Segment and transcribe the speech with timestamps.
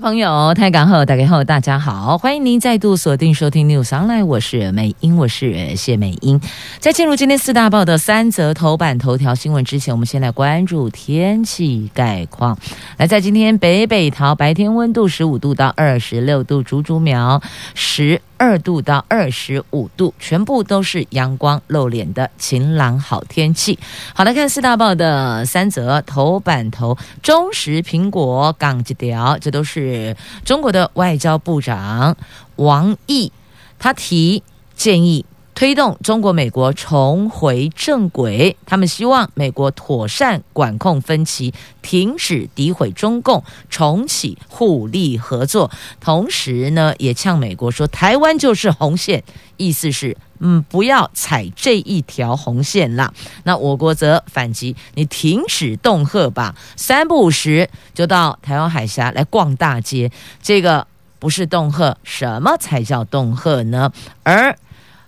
[0.00, 6.40] 朋友，太港后，大家好，大家好，欢迎您再度锁定收听 News Online，我是美英，我是谢美英。
[6.78, 12.58] 在进入今天四大报的三则头版头条新闻之前，我们先来关注天气概况。
[12.96, 17.42] 来，在今天北北桃白天温度十五度到二十六度，竹竹苗
[17.74, 18.22] 十。
[18.40, 23.78] 二度到二十五度，全部都是阳光露脸的晴朗好天气。
[24.14, 32.16] 好，来看四大报的三则头版头，中石、苹果、港几条，这都是中国的外交部长
[32.56, 33.30] 王毅，
[33.78, 34.42] 他提
[34.74, 35.26] 建议。
[35.54, 45.70] 推动中国、美国重回正轨，他们希望美国妥善管控分歧，停止诋毁中共，重启互利合作。
[46.00, 49.22] 同时呢，也呛美国说，台湾就是红线，
[49.58, 53.12] 意思是，嗯，不要踩这一条红线啦。
[53.44, 60.10] 那我国则反击，你停止恫吓吧，三不五时就到台湾海峡来逛大街，
[60.42, 60.86] 这个
[61.18, 63.92] 不是恫吓，什么才叫恫吓呢？
[64.22, 64.56] 而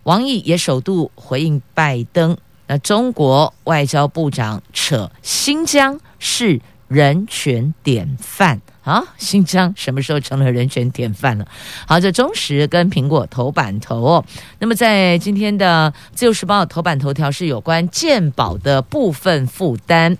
[0.04, 2.36] 王毅也首度回应拜登，
[2.66, 9.04] 那中国外交部长扯新疆是人权典范啊？
[9.16, 11.46] 新疆什么时候成了人权典范了？
[11.86, 14.24] 好，这中时跟苹果头版头哦。
[14.58, 20.18] 那么在今天的自由时报头版头条是有关健保的部分负担，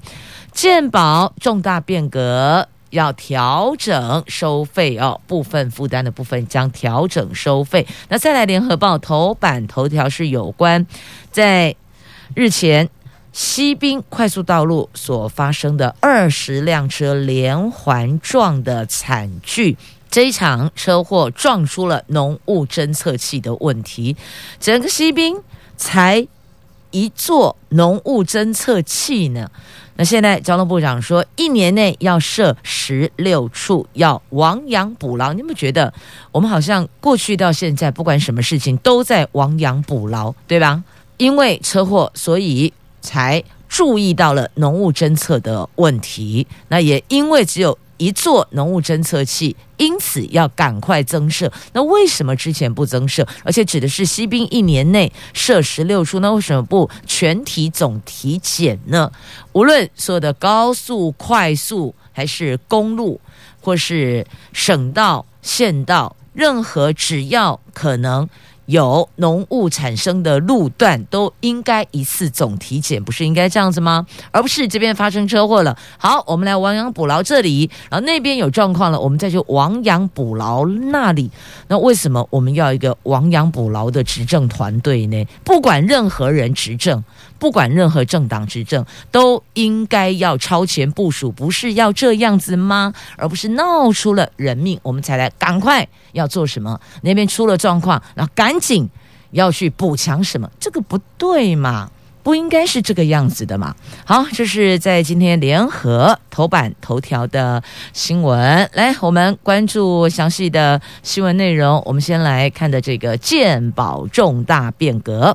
[0.53, 2.69] 健保重大变革。
[2.93, 7.87] 要调整收费哦，部分负担的部分将调整收费。
[8.09, 10.87] 那再来，联合报头版头条是有关
[11.31, 11.75] 在
[12.35, 12.89] 日前
[13.33, 19.77] 西滨快速道路所发生的二十辆车连环撞的惨剧。
[20.11, 24.15] 这一场车祸撞出了浓雾侦测器的问题，
[24.61, 25.39] 整个西滨
[25.79, 26.29] 才
[26.91, 29.51] 一座浓雾侦测器呢。
[30.05, 35.33] 现在交通部长说，一年内要设十六处，要亡羊补牢。
[35.33, 35.93] 你们觉得，
[36.31, 40.83] 我们好像过去到现在，不管什么事情都在亡羊补牢，对吧？
[41.17, 46.47] 因为车祸，所以才注意到了浓雾侦测的问题。
[46.69, 47.79] 那也因为只有。
[48.03, 51.53] 一座浓雾侦测器，因此要赶快增设。
[51.73, 53.25] 那为什么之前不增设？
[53.45, 59.09] 而且指的是西滨一年内设十六处，那为什么不全体总体检呢？
[59.53, 63.21] 无论所有的高速、快速，还是公路，
[63.61, 68.29] 或是省道、县道，任何只要可能。
[68.67, 74.07] 有浓雾产生的路段都应该一次总体检，不是应该这样子吗？
[74.31, 81.31] 而不是这边发生车祸了，好，我们来亡羊补牢这里，然后那边有状况了，我们再去亡羊补牢那里。
[81.69, 85.27] 那为什么我们要一个亡羊补牢的执政团队呢？
[85.45, 87.03] 不管任何人执政。
[87.39, 92.95] 不管任何政党执政，都应该要超前部署，不是要这样子吗？
[93.17, 96.79] 而不是闹出了人命，我们才来赶快要做什么？
[97.01, 98.87] 那边出了状况，然后赶赶紧
[99.31, 100.51] 要去补强什么？
[100.61, 101.91] 这个不对嘛？
[102.23, 103.75] 不应该是这个样子的嘛？
[104.05, 107.63] 好，这是在今天联合头版头条的
[107.95, 108.69] 新闻。
[108.75, 111.83] 来，我们关注详细的新闻内容。
[111.87, 115.35] 我们先来看的这个健保重大变革。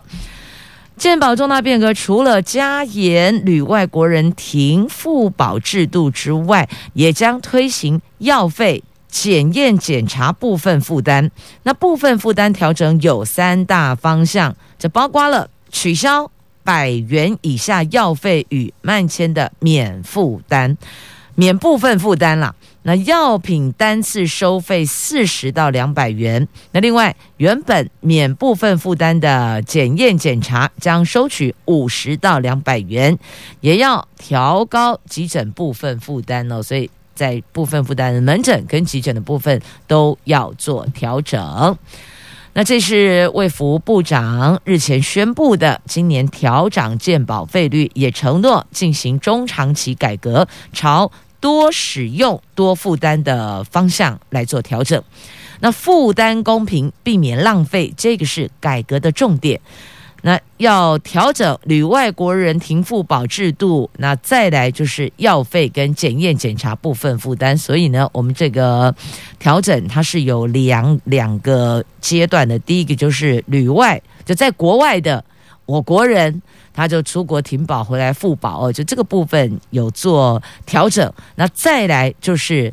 [0.95, 8.83] 健保重大变革，除了加严旅外国人停付保制度之外，也将推行药费
[9.19, 11.31] 检验检查部分负担。
[11.63, 16.29] 那部分负担调整有三大方向，这包括了取消
[16.63, 20.77] 百元以下药费与慢签的免负担，
[21.33, 22.55] 免部分负担了。
[22.83, 33.17] 那药品单次收费四十到两百元，那另外原本免部分负担的检验检查将收取五十到两百元，
[33.59, 41.77] 也要调高急诊部分负担哦，所以在部分负担的门诊跟急诊的部分都要做调整。
[42.53, 51.11] 那这是卫福部长日前宣布的，今年调涨健保费率，也承诺进行中长期改革，朝。
[51.39, 55.01] 多使用、多负担的方向来做调整，
[55.59, 59.61] 那负担公平，避免浪费，这个是改革的重点。
[60.27, 67.57] 那要调整旅外国人停付保制度，那再来就是药费跟检验检查部分负担。
[67.57, 68.93] 所以呢，我们这个
[69.39, 72.59] 调整它是有两两个阶段的。
[72.59, 75.23] 第一个就是旅外就在国外的
[75.65, 76.41] 我国人。
[76.73, 81.11] 他就出国停保回来付保哦，就这个部分有做调整。
[81.33, 82.71] 那再来就是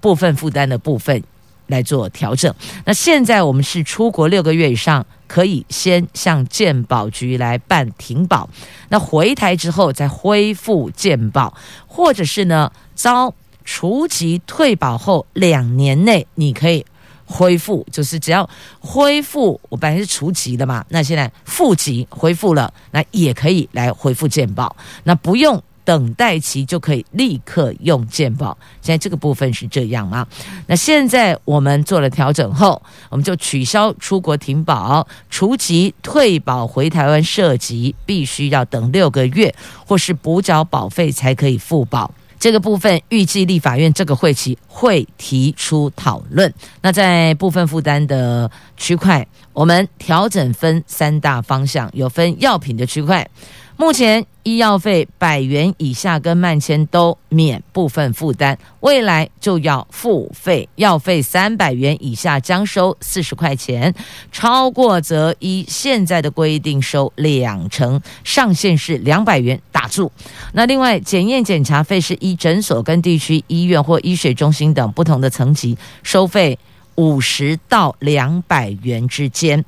[0.00, 1.22] 部分负担的部分
[1.68, 2.52] 来做调整。
[2.84, 8.48] 那现在我们是出国六个月以上，可以先向鉴保局来办停保，
[8.88, 11.54] 那回台之后再恢复鉴保，
[11.86, 13.34] 或者是呢遭
[13.64, 16.84] 除籍退保后两年内你可以。
[17.26, 18.48] 恢复就是只要
[18.80, 28.56] 恢复，我本来是除籍的嘛，那现在复籍恢复了，那也可以来恢复鉴保，那不用等待期就可以立刻用健保。
[28.80, 30.26] 现在这个部分是这样吗？
[30.66, 39.54] 那现在我们做了调整后，我们就取消出国停保、除籍退保回台湾设籍，必须要等六个月
[39.86, 42.12] 或是补缴保费才可以复保。
[42.36, 46.52] 这个部分预计立法院这个会期会提出讨论。
[46.82, 53.26] 那在部分负担的区块，我们调整分三大方向，有分药品的区块。
[53.76, 63.92] 目前医药费百元以下跟慢签都免部分负担，未来就要付费，药费三百元以下将收四十块钱，
[64.30, 70.10] 超过则依现在的规定收两成，上限是两百元打住。
[70.52, 76.56] 那另外检验检查费是依诊所跟地区医院或医学中心等不同的层级收费
[76.94, 79.64] 五十到两百元之间。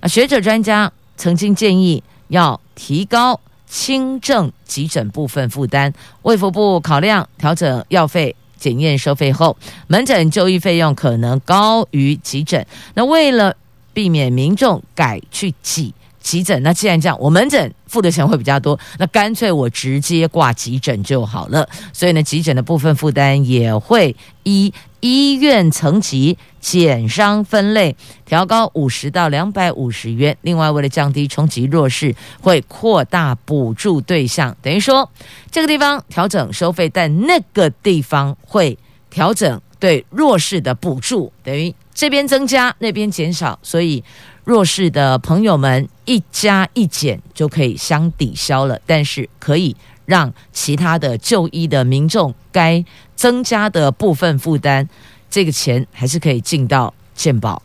[0.00, 2.02] 啊，学者专家曾经建议。
[2.28, 5.92] 要提高轻症急诊部分负担，
[6.22, 9.56] 卫福部考量调整药费检验收费后，
[9.88, 12.64] 门诊就医费用可能高于急诊。
[12.94, 13.56] 那为了
[13.92, 21.68] 避免民众改去挤急诊，那既然这样，我门诊付的钱会比较多，那干脆我直接挂急诊就好了。
[21.92, 24.14] 所以呢，急诊的部分负担也会
[24.44, 24.72] 依。
[25.00, 27.94] 医院层级减伤分类
[28.24, 30.36] 调高五十到两百五十元。
[30.42, 34.56] 另外，为了降低冲击弱势，会扩大补助对象。
[34.62, 35.10] 等于说，
[35.50, 38.76] 这个地方调整收费，但那个地方会
[39.10, 41.32] 调整对弱势的补助。
[41.44, 44.02] 等于这边增加，那边减少，所以
[44.44, 48.80] 弱势的朋友们一加一减就可以相抵消了。
[48.86, 49.76] 但是可以。
[50.06, 52.82] 让其他的就医的民众该
[53.14, 54.88] 增加的部分负担，
[55.28, 57.60] 这个钱还是可以进到健保。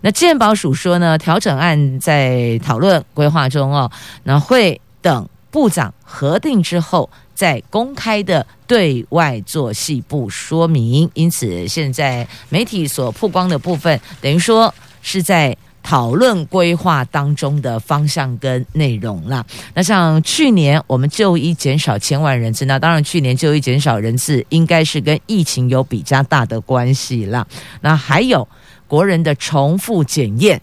[0.00, 3.90] 那健保署说呢，调整案在讨论规划中哦，
[4.24, 11.08] 那会等部长核定之后再公开的对外做细部说明。
[11.14, 15.56] 因此，现在媒体所曝光的部分，等于说是在。
[15.82, 19.44] 讨论规划当中的方向跟内容啦。
[19.74, 27.46] 那像去年我们就医减少千万人次，那当然去年就医减少人次应该是跟疫情有比较大的关系啦。
[27.80, 28.46] 那还有
[28.86, 30.60] 国人的重复检验，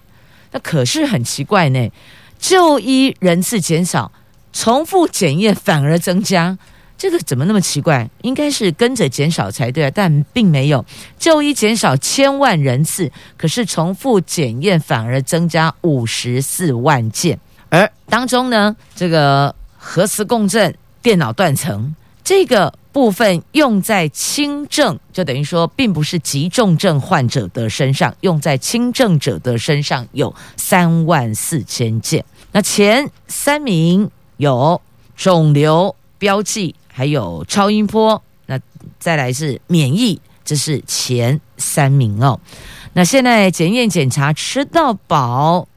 [0.51, 1.89] 那可是很奇怪呢，
[2.38, 4.12] 就医人次减少，
[4.54, 6.57] 重复检验反而增加。
[7.00, 8.10] 这个怎么那么奇怪？
[8.24, 10.84] 应该是跟着减少才对啊，但并没有。
[11.18, 32.25] 就医减少千万人次，可是重复检验反而增加五十四万件，而当中呢，这个核磁共振、电脑断层这个部分用在轻症，就等于说，并不是急重症患者的身上，用在轻症者的身上有三万四千件。
[32.52, 34.81] 那前三名有
[35.16, 36.75] 肿瘤标记。
[36.92, 38.60] 还有超音波，那
[39.00, 42.40] 再来是免疫，这是前三名哦。
[42.94, 45.68] 那现在检验检查吃到饱，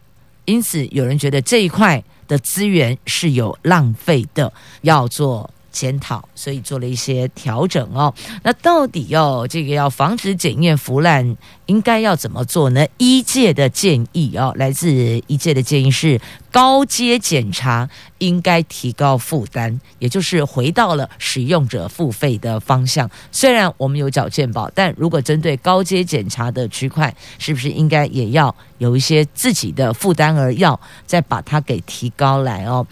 [0.46, 8.12] 因此有人觉得这一块的资源是有浪费的，要做检讨，所以做了一些调整哦。
[8.42, 11.36] 那到底要这个要防止检验腐烂，
[11.72, 12.86] 应该要怎么做呢？
[12.98, 14.92] 一届的建议哦，来自
[15.26, 16.20] 一届的建议是。
[16.52, 17.88] 高阶检查
[18.18, 23.10] 应该提高负担，也就是回到了使用者付费的方向。
[23.30, 32.86] 虽然我们有缴健保，但如果针对高阶检查的区块，是不是应该也要有一些自己的负担而，要再把它给提高来哦？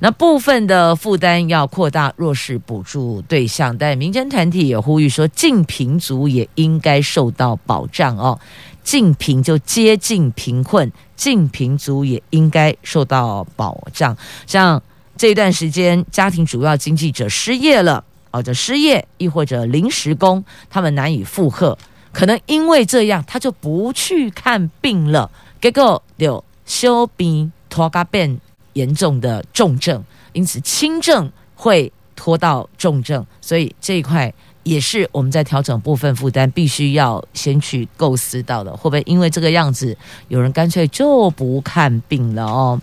[0.00, 8.16] 那部分的负担要扩大弱势补助对象，但民间团体也呼吁说，近贫族也应该受到保障。
[8.22, 8.38] 哦
[8.84, 14.16] 近贫就接近贫困，近贫族也应该受到保障。
[14.46, 14.82] 像
[15.16, 18.02] 这段时间，家庭主要经济者失业了，
[18.32, 21.78] 或者失业，亦或者临时工，他们难以负荷，
[22.12, 28.40] 可能因为这样，他就不去看病了，结果就小病拖嘎变
[28.72, 30.02] 严重的重症，
[30.32, 34.34] 因此轻症会拖到重症，所以这一块。
[34.62, 39.96] 也是我们在调整部分负担，必须要先去构思到的，会不会因为这个样子，
[40.28, 42.80] 有人干脆就不看病了哦？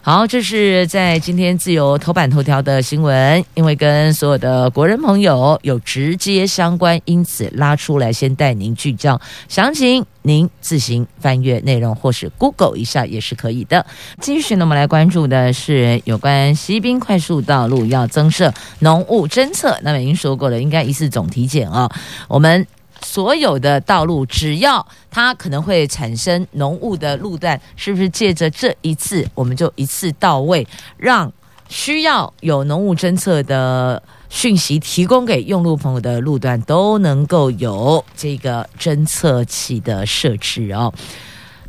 [0.00, 13.84] 好，这是在今天自由头版头条的新闻，因为跟所有的国人朋友有直接相关，因此拉出来先带您聚焦详情，您自行翻阅内容或是 Google 一下也是可以的。
[14.20, 21.90] 继续呢，我们来关注的是有关西滨快速道路要增设浓雾侦测，那么已经说过了，应该一次总体检啊、哦，
[22.28, 22.66] 我们。
[23.02, 31.32] 所有的道路，只要它可能会产生浓雾的路段，是不是借着这一次，我们就一次到位，让
[31.68, 40.92] 需要有浓雾侦测的讯息提供给用路朋友的路段，都能够有这个侦测器的设置哦。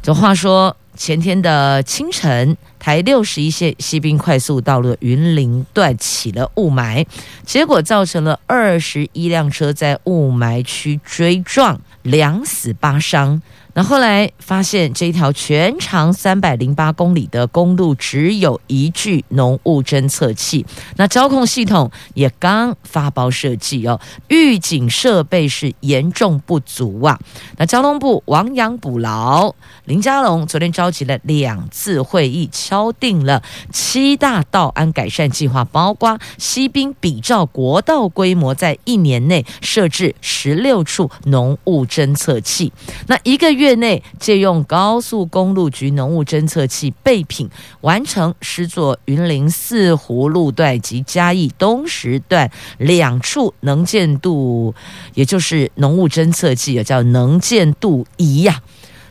[0.01, 0.75] 这话说。
[0.99, 7.05] 前天的清晨，台六十一线西滨快速道路云林段起了雾霾，
[7.45, 13.41] 结果造成了二十一辆车在雾霾区追撞，两死八伤。
[13.73, 20.65] 那后来发现，这条全长三百零八公里的公路只有一具浓雾侦测器，
[20.97, 27.19] 那交控系统也刚发包设计哦，预警设备是严重不足啊。
[27.57, 29.53] 那交通部亡羊补牢，
[29.85, 42.73] 林佳龙昨天召集了两次会议，敲定了七大道安改善计划，包括西滨比照国道规模，在一年内设置十六处浓雾侦测器，
[43.07, 43.79] 那一个月。
[43.79, 47.49] 内借用高速公路局浓雾侦测器备品，
[47.81, 54.73] 完成诗作云林四湖路段及嘉义东时段两处能见度，
[55.13, 58.61] 也就是浓雾侦测器，也叫能见度仪呀，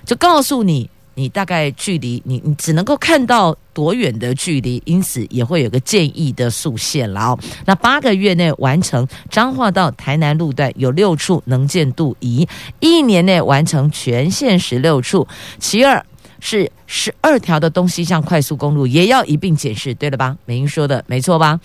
[0.04, 0.90] 就告诉你。
[1.18, 7.38] 你大概距离你你只能够看到多远的距离，因此也会有个建议的速限了哦。
[7.66, 12.46] 那八个月内完成彰化到台南路段有六处能见度仪，
[12.78, 15.26] 一年内完成全线十六处。
[15.58, 16.04] 其二
[16.38, 20.36] 是十二条的东西向快速公路也要一并检视，对了吧？
[20.44, 21.58] 美英说的没错吧？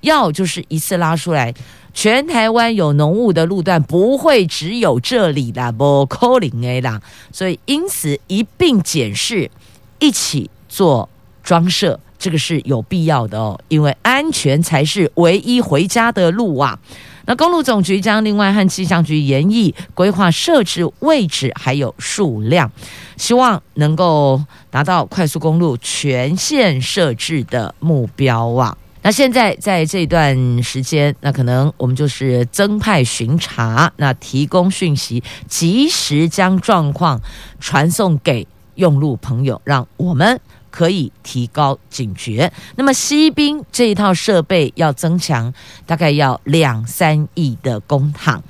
[0.00, 1.54] 要就是一次拉出来。
[1.96, 7.00] 全台湾有浓雾的路段不会只有这里啦，不可能的啦，
[7.32, 9.50] 所以因此一并检视，
[9.98, 11.08] 一起做
[11.42, 16.78] 装设，这个是有必要的哦，因为安全才是唯一回家的路啊。
[17.24, 22.70] 那公路总局将另外和气象局研议规划设置位置还有数量，
[23.16, 28.76] 希望能够达到快速公路全线设置的目标啊。
[29.06, 37.20] 那现在在这段时间，那可能我们就是增派巡查，那提供讯息，及时将状况
[37.60, 38.44] 传送给
[38.74, 40.40] 用路朋友，让我们
[40.72, 42.52] 可以提高警觉。
[42.74, 45.54] 那么西滨这一套设备要增强，
[45.86, 48.40] 大概要两三亿的公帑。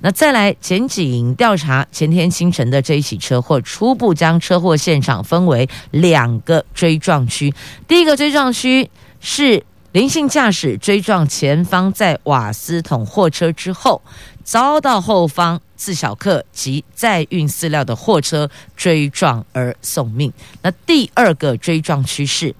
[0.00, 7.52] 那再来检警调查前天清晨的这一起车祸，初步将车祸现场分为两个追撞区，
[7.86, 8.88] 第一个追撞区
[9.20, 9.62] 是。
[9.96, 14.02] 林姓驾驶追撞前方载瓦斯桶货车之后，
[14.44, 20.30] 遭到后方自小客及载运饲料的货车追撞而送命。
[20.60, 22.54] 那第二个追撞趋势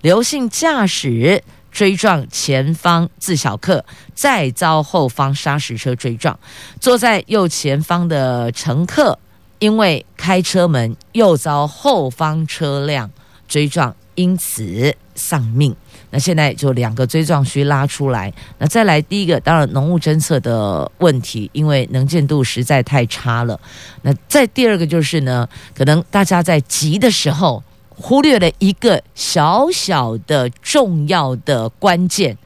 [0.00, 6.40] 刘姓驾驶追撞前方自小客，再遭后方砂石车追撞，
[6.80, 9.18] 坐在右前方的乘客
[9.58, 13.10] 因为开车门又遭后方车辆
[13.46, 15.74] 追撞，因此丧命。
[16.10, 23.58] 那现在就两个追撞区拉出来，那再来第一个，当然浓雾侦测的问题，因为能见度实在太差了。
[24.02, 32.36] 那再第二个就是呢，可能大家在急的时候忽略了一个小小的重要的关键，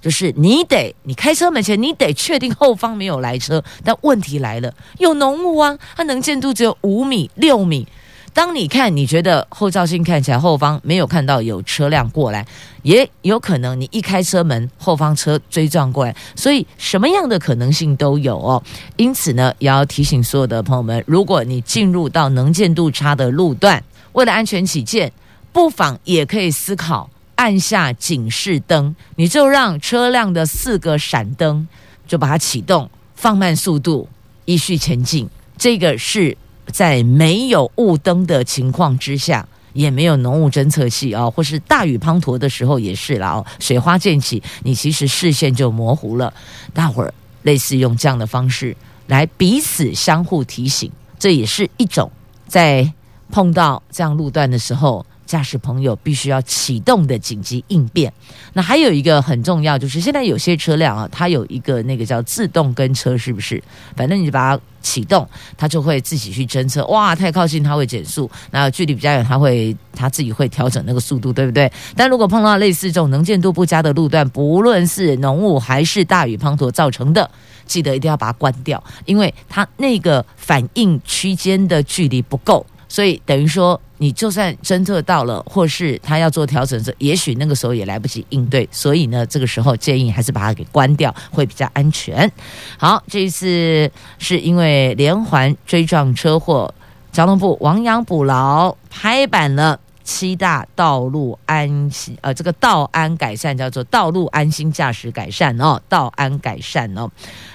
[0.00, 7.86] 就是你得你开车门前你得确定后方没有来车，但问题来了，有浓雾啊，它能见度只有五米六米。
[8.34, 12.46] 当你看，你觉得后照镜看起来后方没有看到有车辆过来，
[12.82, 18.62] 也有可能你一开车门，后方车追撞过来，所以什么样的可能性都有哦。
[18.96, 25.12] 因此呢，也要提醒所有的朋友们，如果你进入到能见度差的路段，为了安全起见，
[25.52, 31.68] 不妨也可以思考按下警示灯，你就让车辆的四个闪灯
[32.06, 34.08] 就把它启动，放慢速度，
[34.46, 35.28] 依序前进。
[35.58, 36.38] 这个是。
[36.66, 46.32] 在没有雾灯的情况之下，也没有浓雾侦测器啊，或是大雨滂沱的时候也是啦哦，水花溅起，你其实视线就模糊了。
[46.72, 48.76] 大伙儿类似用这样的方式
[49.06, 52.10] 来彼此相互提醒，这也是一种
[52.46, 52.92] 在
[53.30, 58.12] 碰到这样路段的时候，驾驶朋友必须要启动的紧急应变。
[58.52, 63.62] 那还有一个很重要，就是现在有些车辆啊，它有一个那个叫自动跟车，是不是？
[63.96, 66.84] 反正你就把它启动，它就会自己去侦测。
[66.88, 71.72] 哇，太靠近它会减速，那距离比较远，它会它自己会调整那个速度，对不对？
[71.96, 77.30] 但如果碰到类似这种能见度不佳的路段，不论是浓雾还是大雨滂沱造成的。
[77.64, 88.68] 记得一定要把它关掉，因为它那个反应区间的距离不够，所以等于说你就算侦测到了，或是他要做调整时，也许那个时候也来不及应对。
[88.70, 92.30] 所以呢，这个时候建议还是把它给关掉，会比较安全。
[92.76, 96.74] 好，这一次是因为连环追撞车祸，
[97.10, 99.80] 交通部亡羊补牢，拍板了。
[100.04, 107.08] 七大道路安心，呃，这个道安改善叫做道路安心驾驶改善哦，道安改善哦。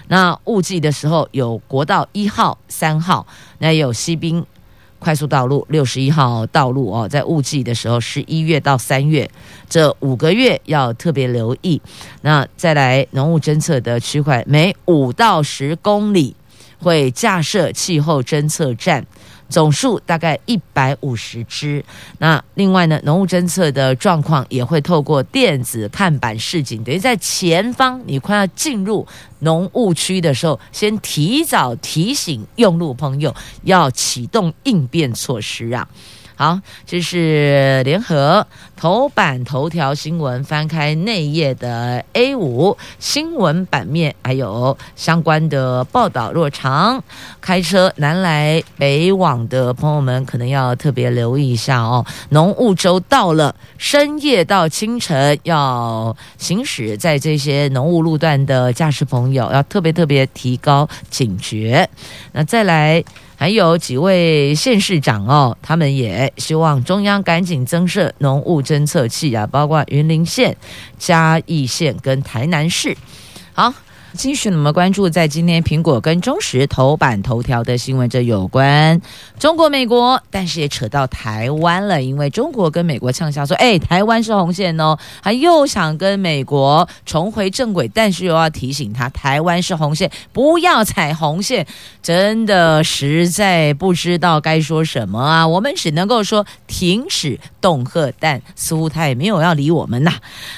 [0.08, 3.27] 那雾季的时候有国道一号、三号，
[3.60, 4.44] 那有西滨
[5.00, 9.30] 快速道路六十一号道路哦，在雾季的时候，十一月到三月
[9.70, 11.82] 这五个月要特别留意。
[12.22, 16.36] 那再来浓雾侦测的区块，每五到十公里
[16.80, 19.06] 会架设气候侦测站。
[19.50, 21.84] 总数大概一百五十只。
[22.20, 29.06] 那另外呢，浓雾侦测的状况也会透过电子看板示警，等于在前方你快要进入
[29.39, 35.88] 浓雾区的时候，先提早提醒用路朋友要启动应变措施啊。
[36.39, 46.32] 好，这是联合头版头条新闻，翻开内页的 A 五新闻版面，还有相关的报道。
[46.32, 47.03] 若常
[47.41, 52.06] 开车南来北往的朋友们，可能要特别留意一下哦。
[52.29, 61.89] 浓雾周到了，深夜到清晨要行驶在这些浓雾路段的驾驶朋友，要特别特别提高警觉。
[62.34, 63.03] 那再来。
[63.38, 70.58] 还有几位县市长哦，他们也希望中央赶紧增设浓雾侦测器啊，包括云林县、
[70.98, 72.98] 嘉义县跟台南市。
[73.53, 73.74] 好。
[74.17, 79.00] 继续，我们关注在今天苹果跟中时头版头条的新闻，这有关
[79.38, 91.67] 中国、美国，但是也扯到台湾了，因为中国跟美国呛下说：“哎，台湾是红线哦。”他又想跟美国重回正轨，但是又要提醒他，台湾是红线，不要踩红线。
[92.01, 95.47] 真的实在不知道该说什么啊！
[95.47, 100.12] 我们只能够说停止恫吓，但似乎他也没有要理我们呐。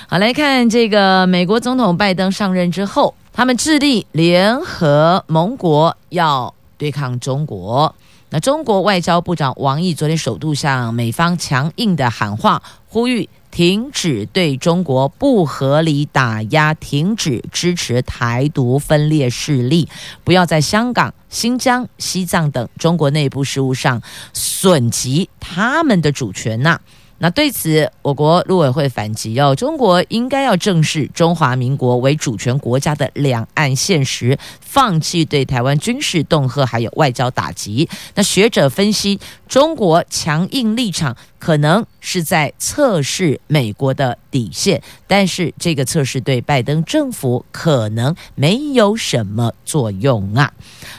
[0.07, 3.13] 好，来看这个美国总统拜登上任之后。
[3.31, 7.95] 他们致力联合盟国要对抗中国。
[8.31, 19.89] 那中国外交部长王毅昨天首度向美方强硬的喊话，呼吁停止对中国不合理打压，停止支持台独分裂势力，
[20.23, 23.99] 不要在香港、新疆、西藏等中国内部事务上
[24.33, 26.79] 损及他们的主权呐。
[27.21, 37.89] 那对此，我国陆委会反击哦，中国应该要正视中华民国为主权国家的两岸现实，放弃对台湾军事恫吓还有外交打击。
[38.15, 50.53] 那学者分析，中国强硬立场可能是在测试美国的底线，但是这个测试对拜登政府可能没有什么作用啊。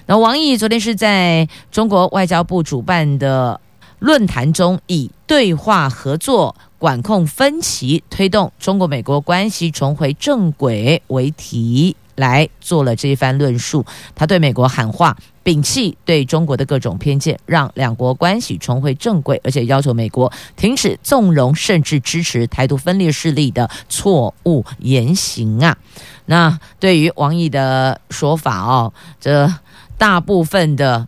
[0.04, 3.58] 那王毅昨天是在中国外交部主办的。
[4.00, 13.84] 论坛中以对话合作、管控分歧、推动中国美国关系重回正轨为题来做了这一番论述。
[14.14, 25.76] 他对美国喊话，摒弃对中国的各种偏见，让两国关系重回正轨，而且要求美国停止纵容甚至支持台独分裂势力的错误言行啊！
[26.24, 29.52] 那对于王毅的说法哦，这
[29.98, 31.06] 大部分的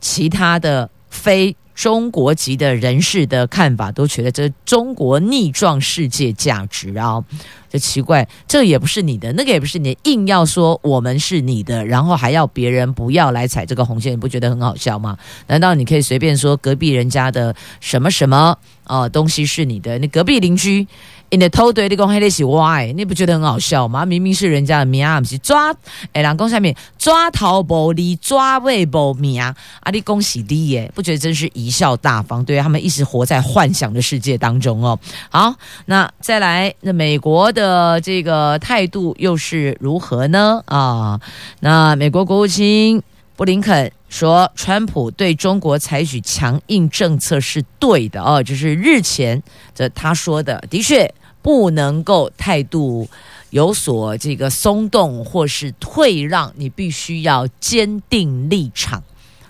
[0.00, 1.56] 其他的非。
[1.78, 7.22] 中国籍的人士的看法都觉得这中国逆撞世界价值啊，
[7.70, 15.16] 这奇怪，这也不是你的，那个也不是你，硬要说我们是你的，然后还要别人不要来踩这个红线，你不觉得很好笑吗？
[15.46, 20.00] 难道你可以随便说隔壁人家的什么什么啊东西是你的？
[20.00, 20.84] 你隔壁邻居？
[21.30, 24.06] 你的偷对，你讲黑的是歪，你不觉得很好笑吗？
[24.06, 25.74] 明明是人家的名，不是抓
[26.14, 29.54] 诶，人讲下面抓头不利，抓尾不名啊！
[29.92, 32.42] 你恭喜你耶，不觉得真是贻笑大方？
[32.44, 34.98] 对他们一直活在幻想的世界当中哦。
[35.28, 40.62] 好，那再来，那美国的这个态度又是如何呢？
[40.64, 41.20] 啊，
[41.60, 43.02] 那美国国务卿
[43.36, 49.42] 布林肯说，川普对中国采取强硬政策是对的哦，就是日前
[49.74, 51.12] 这他说的，的确。
[51.48, 53.08] 不能够态度
[53.48, 59.02] 有所这个松动或是退让，你必须要坚定立场。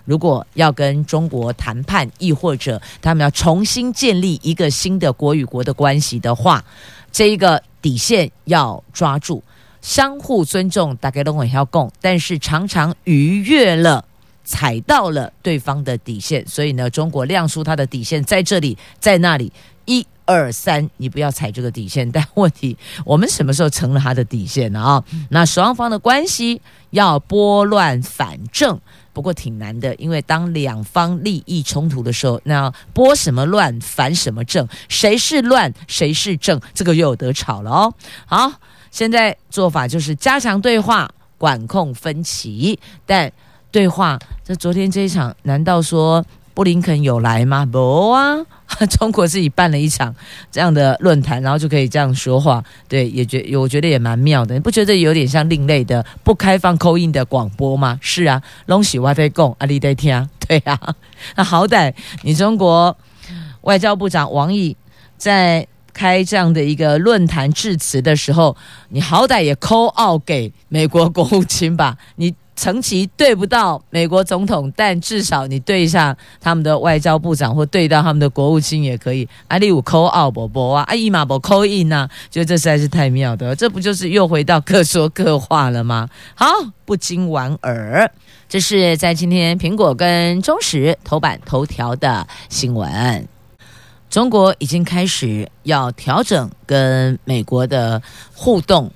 [0.05, 6.63] 如果要跟中国谈判，亦或者他们要重新建立一个新的国与国的关系的话，
[7.11, 9.43] 这一个底线要抓住，
[9.81, 14.05] 相互尊重，大家都会要共，但是常常逾越了。
[14.45, 19.51] 踩到了对方的底线，所以呢，中国亮出他的底线在这里，在那里，
[19.85, 22.09] 一二三，你不要踩这个底线。
[22.11, 24.79] 但问题，我们什么时候成了他的底线了？
[24.79, 26.61] 啊，那双方的关系
[26.91, 28.79] 要拨乱反正，
[29.11, 37.93] 不过挺难的，因为当两方利益冲突的时候，那拨什么乱，反什么正，谁是乱，谁是正，这个又有得吵了哦。
[38.27, 38.53] 好，
[38.91, 43.31] 现在做法就是加强对话，管控分歧，但。
[43.71, 46.25] 对话，这昨天这一场，难道说
[46.59, 47.65] 布林肯有来吗？
[47.65, 48.35] 不啊，
[48.99, 50.13] 中国自己办了一场
[50.51, 52.61] 这样的论坛，然后就可以这样说话。
[52.89, 57.97] 对，也觉我觉得也蛮妙的，你不觉得有点像另类的不开放 call in 的广播吗？
[58.01, 60.77] 是啊，拢是我在讲，啊你在听， 对啊。
[61.37, 61.93] 那好歹
[62.23, 62.97] 你中国
[63.61, 64.75] 外交部长王毅
[65.15, 68.57] 在开这样的一个论坛致辞的时候，
[68.89, 72.35] 你好歹也 call out 给美国国务卿吧，你。
[72.59, 79.25] 成其对不到美国总统，但至少你对一下他们的外交部长，或对到他们的国务卿也可以。
[79.47, 86.09] 阿里五扣奥伯伯啊，阿姨马伯扣印呐，觉得这实在是太妙的，这不就是又回到各说各话了吗？
[86.35, 86.45] 好，
[86.83, 88.11] 不禁莞尔。
[88.49, 93.25] 这是在今天苹果跟中时头版头条的新闻。
[94.09, 98.01] 中国已经开始要调整跟美国的
[98.33, 98.91] 互动。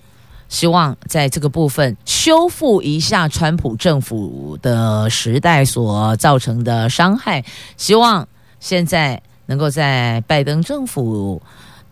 [0.53, 7.43] 希望在这个部分修复一下川普政府的时代所造成的伤害。
[7.75, 8.27] 希望
[8.59, 11.41] 现在能够在拜登政府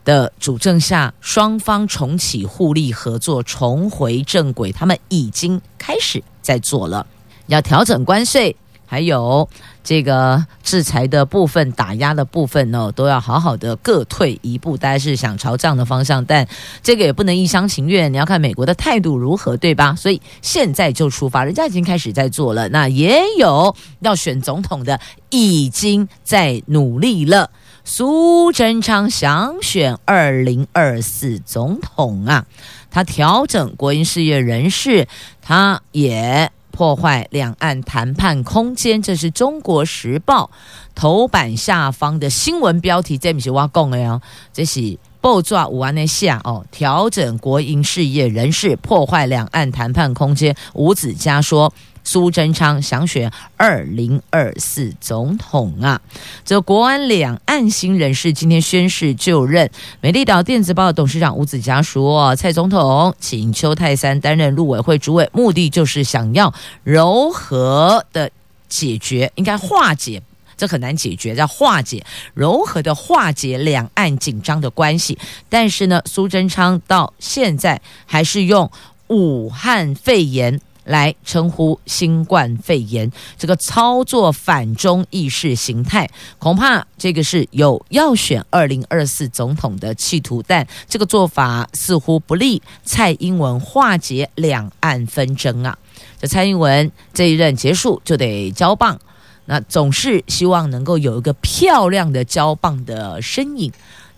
[0.05, 4.71] 的主政下，双方重启互利合作，重回正轨。
[4.71, 7.07] 他们已经开始在做了，
[7.47, 8.55] 要调整关税。
[8.85, 9.49] 还有
[9.83, 14.77] 这个制裁的部分、打压的部分呢，都要好好的各退一步。
[14.77, 16.47] 大家是想朝这样的方向，但
[16.83, 19.95] 这个也不能一厢情愿，你要看美国的态度如何，对吧？
[19.95, 22.69] 所以现在就出发，人家已经开始在做了。
[22.69, 27.49] 那也有要选总统的，已经在努力了。
[27.83, 32.45] 苏贞昌想选二零二四总统啊，
[32.91, 35.07] 他调整国营事业人士，
[35.41, 36.51] 他也。
[36.71, 40.49] 破坏两岸谈判空间，这是中国时报
[40.95, 43.17] 头版下方的新闻标题。
[43.17, 44.19] 这不是我讲的哦，
[44.51, 46.65] 这是报抓五安的下哦。
[46.71, 50.55] 调整国营事业人士，破坏两岸谈判空间。
[50.73, 51.71] 吴子嘉说。
[52.03, 56.01] 苏贞昌想选二零二四总统啊！
[56.43, 59.69] 这国安两岸新人士今天宣誓就任。
[60.01, 68.31] 美丽岛电子报董事长吴子嘉说：“蔡总统请邱泰三担任陆委会主委，目的就是想要柔和的
[68.67, 70.21] 解决，应该化解，
[70.57, 75.17] 这很难解决，叫化解，柔和的化解两岸紧张的关系。
[75.49, 78.69] 但是呢，苏贞昌到现在还是用
[79.07, 95.77] 武汉肺炎。”来称呼新冠肺炎这个操作反中意识形态，恐怕这个是有要选二零二四总统的企图，但这个做法似乎不利蔡英文化解两岸纷争啊！
[96.19, 98.99] 这蔡英文这一任结束就得交棒，
[99.45, 103.71] 那总是希望能够有一个漂亮的交棒的身影。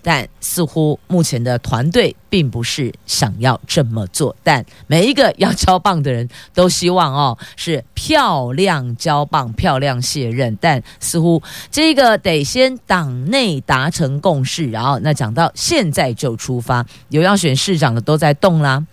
[0.04, 10.56] 但似乎目前的团队并不是想要这么做，但每一个要交棒的人都希望哦是漂亮交棒、漂亮卸任。
[10.60, 18.86] 但似乎这个得先党内达成共识，然后那讲到现在就出发，有要选市长的都在动啦。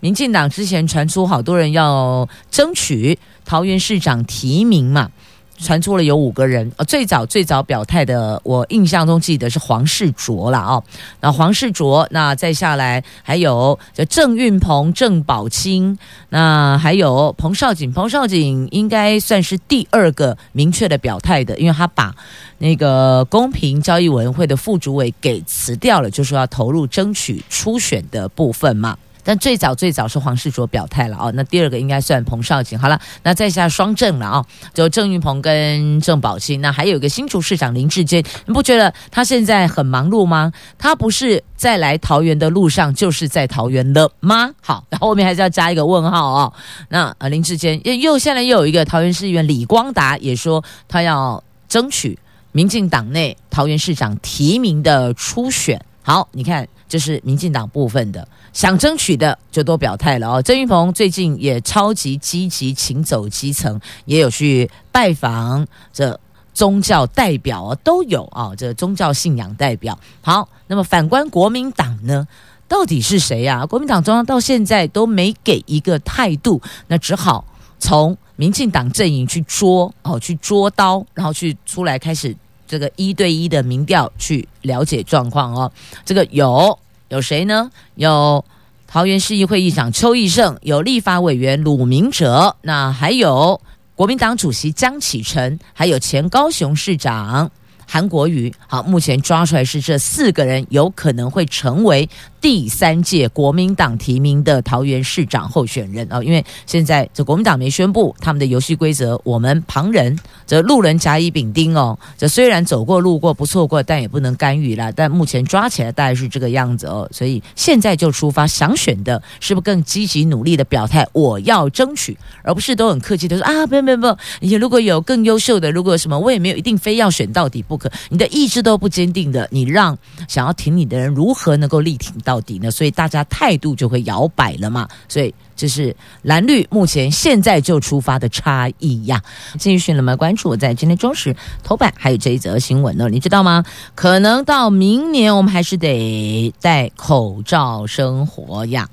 [0.00, 5.10] 民进党之前传出好多人要争取桃园市长提名嘛。
[5.60, 10.82] 传出了有五个人，呃，最早最早表态的，我印象中记得是黄世卓了哦。
[11.20, 22.14] 那黄世卓，那再下来还有就郑运鹏、郑宝清，那还有彭少景，彭少景应该算是第二个明确的表态的，因为他把
[22.58, 28.96] 那个公平交易委员会的副主委给辞掉了，就说要投入争取初选的部分嘛。
[29.28, 32.78] 但最早最早是黄世卓表态了哦，那第二个应该算彭少锦。
[32.78, 36.62] 好了，那再下双郑了啊，就郑运鹏跟郑宝清。
[36.62, 40.50] 那还有一个新竹市长林志坚，你不觉得他现在很忙碌吗？
[40.78, 44.50] 他不是在来桃园的路上，就是在桃园了吗？
[44.62, 46.54] 好，然后后面还是要加一个问号哦。
[46.88, 52.18] 那呃林志坚又又现在又有一个桃园市议员李光达也说他要争取
[52.52, 55.78] 民进党内桃园市长提名的初选。
[56.02, 56.66] 好，你看。
[56.88, 60.42] 这是民进党部分的，想争取的就都表态了哦。
[60.42, 66.18] 郑云鹏最近也超级积极，请走基层，也有去拜访这
[66.54, 69.98] 宗教代表啊，都有啊，这宗教信仰代表。
[70.22, 72.26] 好，那么反观国民党呢，
[72.66, 73.66] 到底是谁呀？
[73.66, 77.44] 国民党中央到现在都没给一个态度，那只好
[77.78, 82.34] 从民进党阵营去捉哦，去捉刀，然后去出来开始。
[82.68, 85.72] 这个一对一的民调去了解状况哦，
[86.04, 86.78] 这个有
[87.08, 87.70] 有谁呢？
[87.94, 88.44] 有
[88.86, 93.60] 桃园市议会议长邱义胜，有立法委员鲁明哲，那还有
[93.96, 97.50] 国民党主席江启臣，还有前高雄市长
[97.86, 98.52] 韩国瑜。
[98.66, 102.08] 好，目前抓出来是这四个人有可能会成为。
[102.40, 114.92] 第三届国民党提名的桃园市长候选人啊，因为现在这国民党没宣布他们的游戏规则，我们旁人这路人甲乙丙丁哦，这虽然走过路过不错过，但也不能干预啦。
[114.94, 121.04] 但目前抓起来大概是这个样子哦，所以现在就出发想选的，是不是更积极努力的表态？
[121.12, 127.90] 我要争取，而不是都很客气的说啊，不不不，你如果有更优秀的，如果什么，我也没有一定非要选到底不可。
[128.10, 129.98] 你的意志都不坚定的，你让
[130.28, 132.14] 想要挺你的人如何能够力挺？
[132.28, 134.86] 到底呢，所以大家态度就会摇摆了嘛。
[135.08, 139.22] 所以这是蓝绿目前现在就出发的差异呀。
[139.58, 140.14] 继续了吗？
[140.14, 143.64] 关注我在今天中时头版还有这一则新闻呢，你知道吗？
[143.94, 148.86] 可能到明年我们还是得戴口罩生活呀。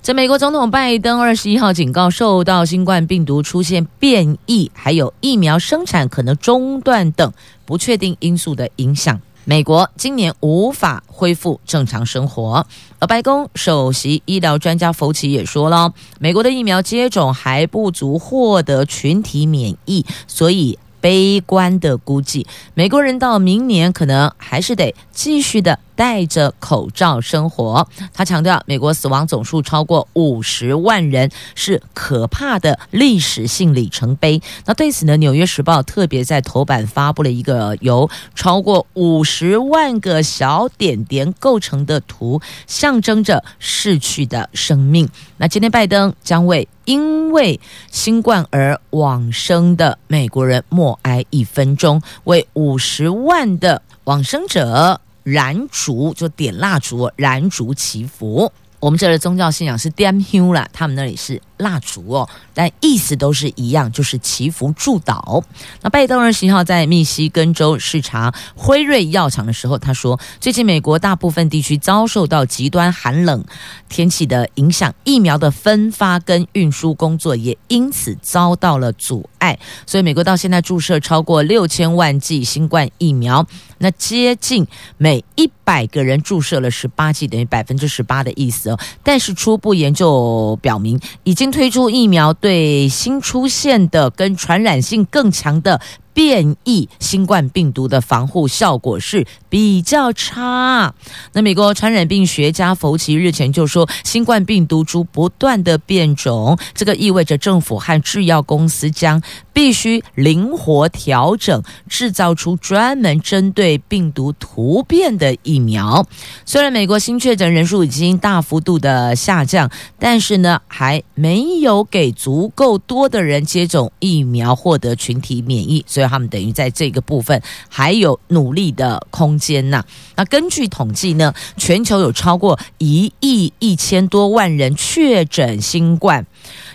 [0.00, 7.32] 这美国总统拜登二十一号警告，受到新冠病毒出现变异，还有疫苗生产可能中断等
[7.66, 9.20] 不确定因素的影响。
[9.48, 12.66] 美国今年无法恢复正常生活，
[12.98, 20.78] 而白宫首席医疗专家福奇也说了，美国的疫苗接种还不足获得群体免疫，所以。
[21.00, 27.88] 悲观的估计，美国人到明年可能还是得继续的戴着口罩生活。
[28.14, 34.40] 他强调，美国死亡总数超过五十万人是可怕的历史性里程碑。
[34.64, 45.08] 那对此呢，《纽约时报》特别在头版发布了一个由超过五十万个小点点构成的图，象征着逝去的生命。
[45.38, 47.58] 那今天拜登将为因为
[47.90, 58.50] 新冠而往生的美国人默哀一分钟，为五十万的往生者燃烛，就点蜡烛，燃烛祈福。
[58.80, 65.42] 我们这儿的宗教信仰是 damn h u 啦，他们那里是蜡烛哦，但意思都是一样，就是祈福祝祷。
[65.82, 73.44] 那拜登二十一号在密西根州视察辉瑞药厂的时候，他说，最近美国大部分地区遭受到极端寒冷
[73.88, 83.46] 天气的影响，疫苗的分发跟运输工作也因此遭到了阻碍，所以美国到现在注射超过六千万剂新冠疫苗。
[83.80, 84.66] 那接近
[84.96, 88.78] 每一百个人注射了十八剂，等于百分之十八的意思哦。
[89.04, 95.80] 但是初步研究表明，已经推出疫苗对新出现的跟传染性更强的。
[96.14, 100.92] 变异新冠病毒的防护效果是比较差。
[101.32, 109.22] 那美国传染病学家弗奇日前就说，新冠病毒株不断的变种，这个意味着政府和制药公司将
[109.58, 116.06] 必须灵活调整，制造出专门针对病毒突变的疫苗。
[116.44, 119.68] 虽然美国新确诊人数已经大幅度的下降，
[119.98, 126.06] 但是呢，还没有给足够多的人接种疫苗，获得群体免疫，所以。
[126.08, 129.84] 他们等于在这个部分还有努力的空间呐。
[130.16, 136.24] 那根据统计呢，全球有超过一亿一千多万人确诊新冠，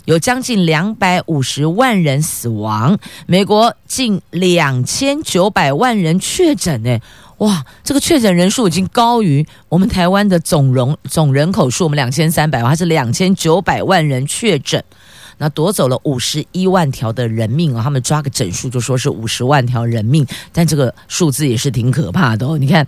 [0.06, 2.98] 有将近两百五十万人死亡。
[3.26, 7.00] 美国近两千九百万人确诊，呢，
[7.38, 14.84] 哇，这个确诊人数已经高于我们台湾的总容总人口数，我们两千三百万，还是两千九百万人确诊。
[15.38, 17.84] 那夺走了五十一万条的人命啊！
[17.84, 22.58] 他们抓个整数就说是五十万条人命，但这个数字也是挺可怕的哦。
[22.58, 22.88] 你看，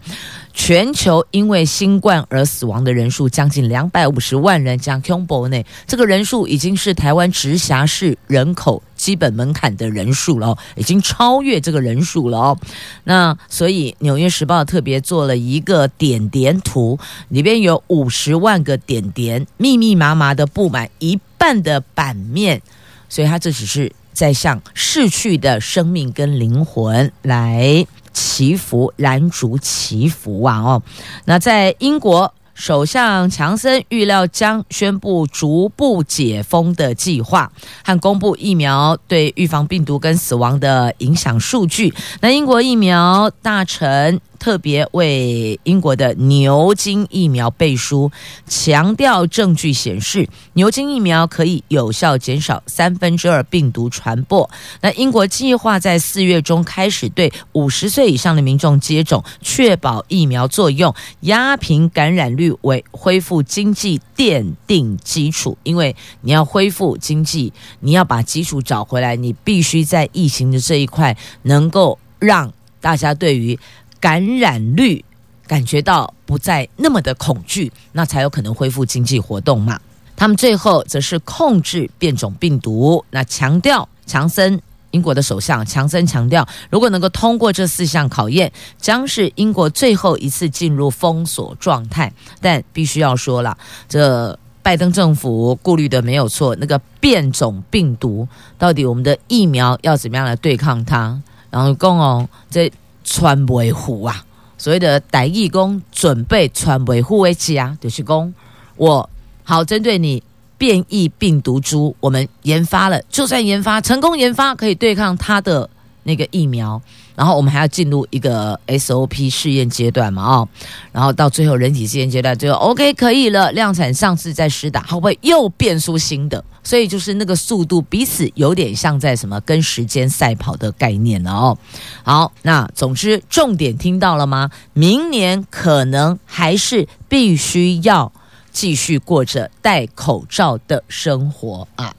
[0.54, 12.58] 全球因为新冠而死亡的人数将近两百五十万人，讲恐怖呢，这个人数已经是台湾直辖市人口基本门槛的人数了，已经超越这个人数了哦。
[13.04, 16.98] 那所以《纽约时报》特别做了一个点点图，
[17.30, 21.20] 里边有五十万个点点，密密麻麻的布满一。
[21.46, 22.60] 半的版面，
[23.08, 30.58] 所以他这只是在向逝去的生命跟灵魂来祈福、燃烛祈福啊！
[30.60, 30.82] 哦，
[31.26, 37.52] 那在英国，首相强森预料将宣布逐步解封的计划
[37.84, 41.94] 和公布疫苗对预防病毒跟死亡的影响数据。
[42.22, 48.12] 那英国疫苗大臣特别为英国的牛津疫苗背书，
[48.48, 54.50] 强调证据显示牛津疫苗可以有效减少三分之二病毒传播。
[54.82, 65.58] 那英国计划在四月中开始对五十岁以上的民众接种，确保疫苗作用，压平感染率为恢复经济奠定基础。
[65.64, 73.58] 因为你要恢复经济，你要把基础找回来，你必须在疫情的这一块能够让大家对于
[74.06, 75.04] 感染率
[75.48, 79.80] 感觉到不再那么的恐惧，那才有可能恢复经济活动嘛。
[80.16, 92.14] 他们最后则是控制变种病毒，那强调强森，英国的首相强森强调，如果能够通过这四项考验，将是英国最后一次进入封锁状态。
[92.40, 93.58] 但必须要说了，
[93.90, 98.28] 这拜登政府顾虑的没有错，那个变种病毒
[98.60, 101.20] 到底我们的疫苗要怎么样来对抗它？
[101.50, 102.72] 然后共哦这。
[103.06, 104.26] 传维护啊，
[104.58, 108.34] 所谓的歹义工准备传媒护卫器啊，就是讲
[108.76, 109.10] 我
[109.44, 110.22] 好针对你
[110.58, 115.70] 变异病毒株，我们研发了，就算研发成功研发可以对抗它的
[116.04, 116.82] 那个疫苗，
[117.16, 120.50] 然后我们还要进入一个 SOP 试验阶段嘛，哦，
[120.92, 126.44] 然后到最后人体试验阶段，最后 OK 可以了，量产上市再施打，会不会又变出新的？
[126.64, 131.58] 所以就是那个速度彼此有点像在什么跟时间赛跑的概念了哦。
[132.04, 134.50] 好，那总之重点听到了吗？
[134.74, 138.12] 明年可能还是必须要
[138.52, 141.94] 继续过着戴口罩的生活啊。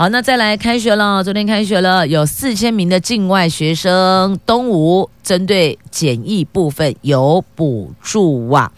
[0.00, 1.22] 好，那再来开学了。
[1.22, 8.72] 昨天开学了，有四千名的境外学生，东吴针对检疫部分有补助啊。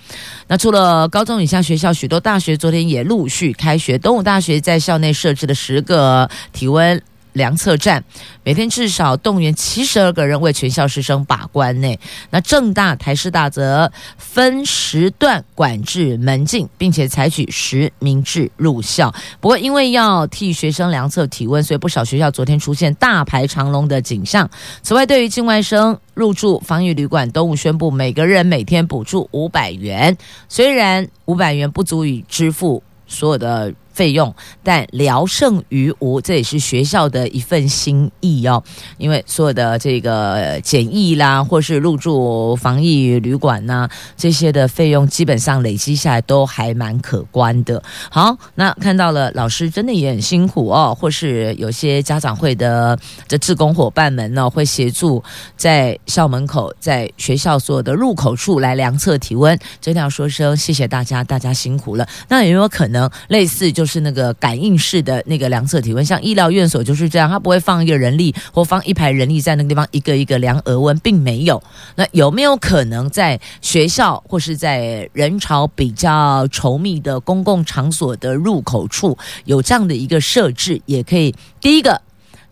[0.48, 3.96] 那除了高中以下学校，许多大学昨天也陆续开学。
[3.96, 7.00] 东吴大学在校内设置了十个体温
[7.32, 8.02] 量测站，
[8.44, 11.98] 每天至少动员七十二个人为全校师生把关内。
[12.30, 19.14] 那正大、台师大则分时段管制门禁，并且采取实名制入校。
[19.40, 24.48] 不过，因为要替学生量测体温，所以不少学校昨天出现大排长龙的景象。
[24.82, 30.16] 此外，对于境外生入住防疫旅馆，东吴宣布每个人每天补助五百元。
[30.48, 33.72] 虽然五百元不足以支付所有的。
[33.92, 38.62] 费用，但聊胜于无，这也是学校的一份心意哦。
[38.98, 47.82] 因为所有的这个检疫啦，或是入住防疫旅馆呐，这些的费用基本上累积下来都还蛮可观的。
[48.10, 55.22] 好，那看到了老师真的也很辛苦哦，或是有些家长会的这志工伙伴们呢，会协助
[55.56, 59.58] 在校门口、在学校所有的入口处来量测体温。
[59.80, 62.08] 真的要说声谢谢大家，大家辛苦了。
[62.28, 63.81] 那有没有可能类似就？
[63.82, 71.60] 就是那个感应式的那个量测体温，像医疗院所就是这样，它不会放一个人力或放一排人力在那个地方一个一个量额温，并没有。
[71.96, 82.00] 那有没有可能在学校或是在人潮比较稠密的公共场所的入口处有这样的一个设置，也可以第一个。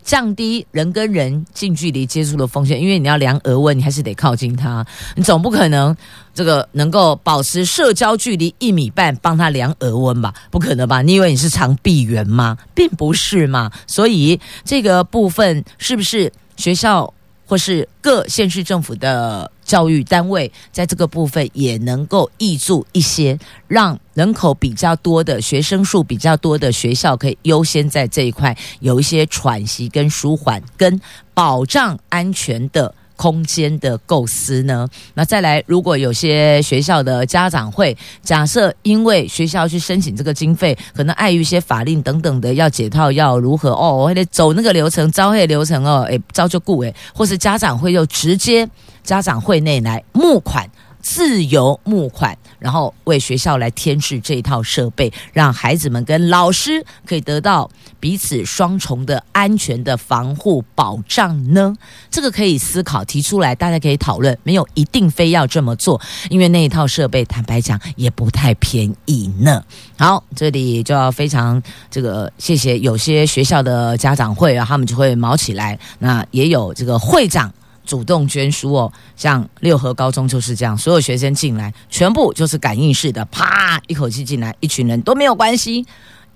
[0.03, 4.85] 降低人跟人近距离接触的风险，因为你要量额温，你还是得靠近他，
[5.15, 5.95] 你总不可能
[6.33, 10.33] 这个能够保持社交距离一米半帮他量额温吧？
[10.49, 11.01] 不可能吧？
[11.01, 12.57] 你以为你是长臂猿吗？
[12.73, 13.71] 并不是嘛。
[13.87, 17.13] 所以这个部分是不是学校？
[17.43, 30.99] 或是各县市政府的教育单位，在这个部分也能够挹注一些，让人口比较多的学生数比较多的学校，可以优先在这一块有一些喘息跟舒缓跟
[31.33, 32.93] 保障安全的。
[33.21, 34.87] 空间的构思呢？
[35.13, 43.95] 那再来，如果有些学校的家长会，假设因为学校去申请这个经费，可能碍于一些法令等等的要解套，要如何哦？
[43.95, 48.67] 我还得走那个流程，招会流程哦，诶，招就雇诶，或是家长会又直接
[49.03, 50.67] 家长会内来募款。
[51.01, 61.73] 自由募款，然后为学校来添置这一套设备，让孩子们跟老师可以得到彼此双重的安全的防护保障呢？
[62.09, 69.63] 这个可以思考提出来，大家可以讨论，没有一定非要这么做，因为那一套设备坦白讲也不太便宜呢。
[69.97, 77.51] 好，这里就要非常这个谢谢有些学校的家长会啊，他们就会毛起来，那也有这个会长。
[77.91, 85.85] 主动捐书哦，像六合高中就是这样，所有学生进来全部就是感应式的，啪一口气进来，一群人都没有关系，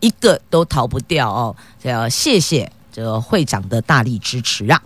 [0.01, 1.55] 一个都逃不掉哦。
[1.81, 4.81] 这要谢谢这个会长的大力支持啊！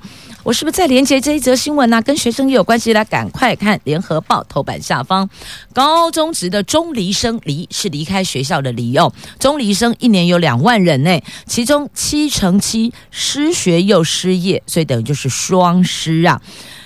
[0.50, 2.02] 我是不是在连接这一则新闻呢、啊？
[2.02, 5.30] 跟学生也有关系，来赶快看联合报头版下方，
[5.74, 16.42] 高中职的中离生离是离开学校的离哦，中离生一年有两万人呢，其中七成七失学又失业，所以等于就是双失啊。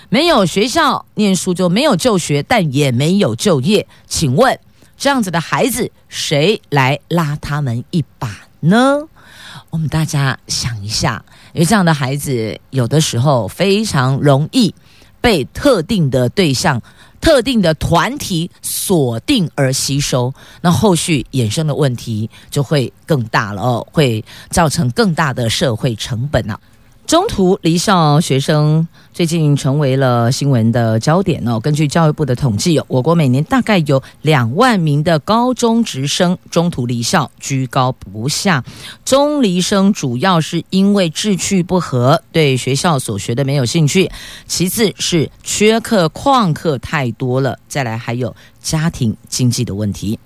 [0.09, 3.87] 没有学校念书就没有就学，但也没有就业。
[4.09, 4.59] 请问
[4.97, 8.27] 这样子的孩子，谁来拉他们一把
[8.59, 9.07] 呢？
[9.69, 11.23] 我们大家想一下，
[11.53, 14.73] 因为这样的孩子有的时候非常容易
[15.21, 16.81] 被特定的对象、
[17.21, 26.59] 特定的团体锁定而吸收，那后续衍生的问题就会更大了哦，会造成更大的社会成本啊。
[27.13, 31.59] 中途离校学生最近成为了新闻的焦点哦。
[31.59, 38.63] 根据教育部的统计，我国每年大概有两万名的高中职生中途离校，居高不下。
[39.05, 44.09] 中离生主要是因为志趣不合，对学校所学的没有兴趣；
[44.47, 50.17] 其次是缺课旷课太多了；再来还有家庭经济的问题。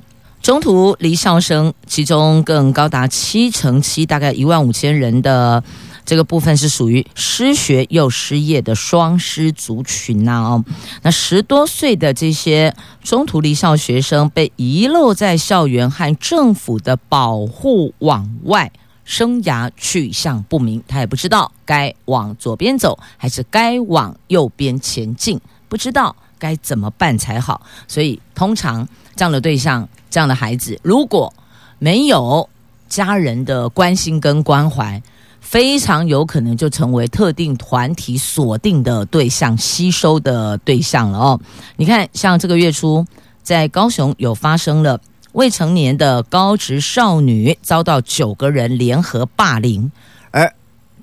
[0.42, 5.62] 中途离校生，其中更高达七成七，大概一万五千人的。
[6.08, 10.64] 这个部分是属于失学又失业的双失族群呐哦，
[11.02, 18.72] 那十多岁的这些中途离校学生被遗漏在校园和政府的保护网外，
[19.04, 25.38] 生涯去向不明，他也不知道该往左边走还是该往右边前进，
[25.68, 27.62] 不知道该怎么办才好。
[27.86, 28.88] 所以，通常
[29.18, 31.34] 这样的对象、这样的孩子，如果
[31.80, 32.50] 没有
[32.88, 35.04] 家人的关心跟关怀，
[35.50, 41.40] 非常有可能就成为特定团体锁定的对象、吸收的对象了哦。
[41.78, 43.06] 你看，像这个月初，
[43.44, 45.00] 在高雄有发生了
[45.32, 49.90] 未成年的高职少女遭到九个人联合霸凌，
[50.32, 50.54] 而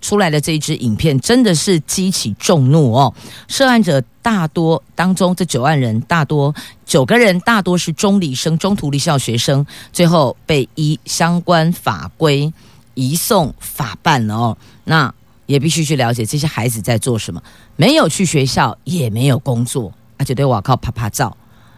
[0.03, 3.14] 出来的这一支影片真的是激起众怒哦。
[3.49, 12.53] 涉案者大多当中，这九万人大多九个人大多是中离生、中途离校学生，最后被依相关法规。
[12.95, 15.12] 移送法办了哦，那
[15.47, 17.42] 也必须去了解这些孩子在做什么。
[17.76, 21.36] 没有去学校，也没有工作，而且对我靠，啪啪照。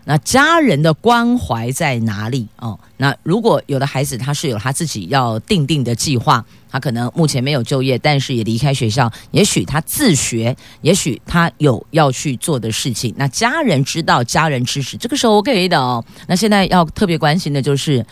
[0.09, 2.79] 那家人的关怀在哪里哦？
[2.97, 13.13] 那如果有的孩子他是有他自己要定定的计划，他可能目前没有就业，但是也离开学校，也许他自学，也许他有要去做的事情。
[13.17, 16.05] 那家人知道，家人支持，这个时候 OK 的哦。
[16.29, 18.07] 那现在要特别关心的就是。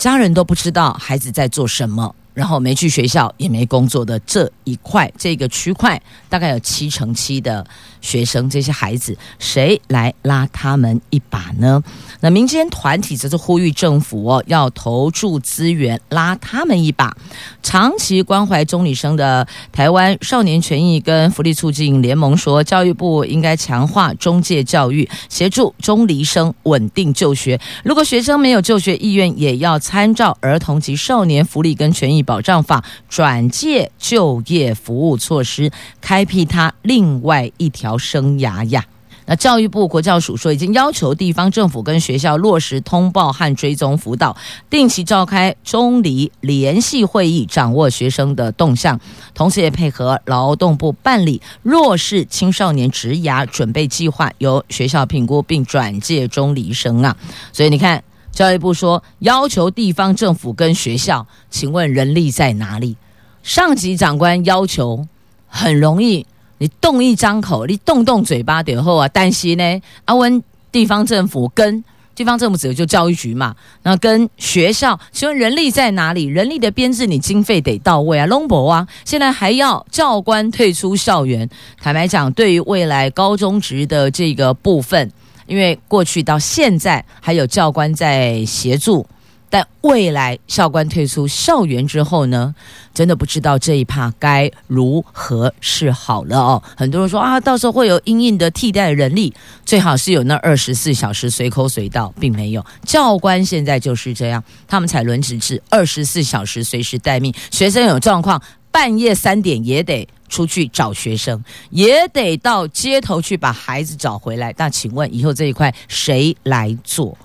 [0.00, 7.62] 家人都不知道孩子在做什么，然后没去学校也没工作的这一块，这个区块大概有七成七的
[8.00, 11.82] 学生，这些孩子谁来拉他们一把呢？
[12.20, 17.16] 那民间团体则是呼吁政府哦，要投注资源拉他们一把。
[17.62, 27.60] 长期关怀中女生的台湾少年权益跟福利促进联盟说，教育部应该强化中介教育，协助中离生稳定就学。
[27.84, 35.70] 如果学生没有就学意愿，也要参照儿童及少年福利跟权益保障法转介就业服务措施，
[36.00, 38.84] 开辟他另外一条生涯呀。
[39.26, 44.36] 那教育部国教署说，已经要求地方政府跟学校落实通报和追踪辅导，
[44.68, 48.98] 定期召开中离联系会议，掌握学生的动向，
[49.32, 57.16] 同时也配合劳动部办理弱势青少年职涯准备计划，由学校评估并转介中离生啊。
[57.52, 62.96] 所以你看，教育部说要求地方政府跟学校，请问人力在哪里？
[63.44, 65.06] 上级长官要求
[65.46, 66.26] 很容易。
[66.60, 69.82] 你动一张口，你动动嘴巴点后啊，但是呢？
[70.04, 71.82] 阿温地方政府跟
[72.14, 76.26] 地方政府指的就教育局嘛，那跟学校，请问人力在哪里？
[76.26, 78.86] 人力的编制，你经费得到位啊，拢无啊！
[79.06, 81.48] 现在还要教官退出校园，
[81.80, 85.10] 坦白讲，对于未来高中职的这个部分，
[85.46, 89.06] 因为过去到现在还有教官在协助。
[89.52, 92.54] 但未来校官退出校园之后呢，
[92.94, 96.62] 真的不知道这一趴该如何是好了哦。
[96.76, 99.34] 很多人说啊，到时候会有因应的替代人力，
[99.66, 102.64] 最好是有那二十四小时随口随到，并没有。
[102.84, 107.34] 教官现在就是这样，他们采轮值制，二十四小时随时待命。
[107.50, 108.40] 学生有状况，
[108.70, 114.54] 半夜三点也得出去找学生，也得到街头去把孩子找回来。
[114.56, 117.18] 那请问以后这一块谁来做？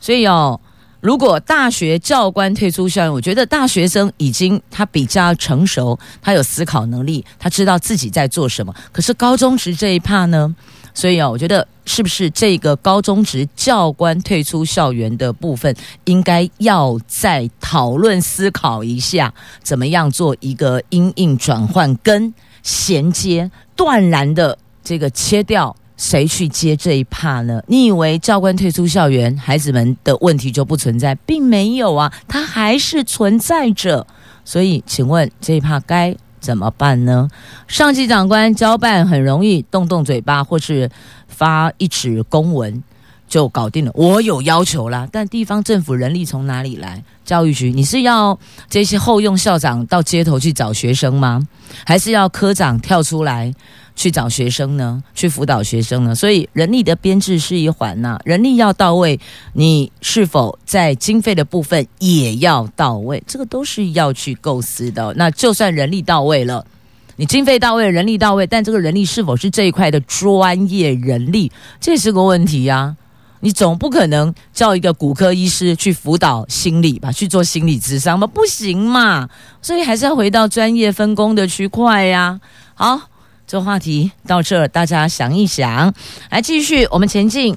[0.00, 0.60] 所以哦。
[1.04, 8.74] 如果大学教官退出校园，我觉得大学生已经他比较成熟，他有思考能力，他知道自己在做什么。
[8.90, 10.56] 可是高中职这一趴呢？
[10.94, 22.32] 所以啊，我觉得是不是这个高中职教官退出校园的部分，应该要再讨论思考一下，怎么样做一个因应转换跟
[22.62, 25.76] 衔接，断然的这个切掉。
[25.96, 27.62] 谁去接这一帕呢？
[27.68, 34.06] 你以为教官退出校园，孩子们的问题就不存在，并没有啊，它还是存在着。
[34.44, 37.28] 所以，请问这一帕该怎么办呢？
[37.68, 40.90] 上级长官交办很容易动动嘴巴，或是
[41.28, 42.82] 发一纸公文
[43.28, 43.90] 就搞定了。
[43.94, 47.02] 我有要求啦，但地方政府人力从哪里来？
[47.24, 51.46] 教育局，你是要这些后用校长到街头去找学生吗？
[51.86, 53.52] 还是要科长跳出来？
[53.96, 59.20] 去找学生呢，去辅导学生呢，所以人力的编制是一环呐、人力要到位，
[59.52, 63.22] 你是否在经费的部分也要到位？
[63.24, 65.14] 这个都是要去构思的。
[65.16, 66.66] 那就算人力到位了，
[67.14, 72.96] 你经费到位，人力到位，但这个人力是否是这一块的专业人力，这是个问题呀、
[73.44, 78.26] 你总不可能叫一个骨科医师去辅导心理吧，去做心理咨商吗？
[78.26, 79.28] 不行嘛。
[79.60, 82.40] 所以还是要回到专业分工的区块呀。
[82.74, 83.02] 好。
[83.46, 85.92] 这话题到这儿，大家想一想，
[86.30, 87.54] 来继续我们前进。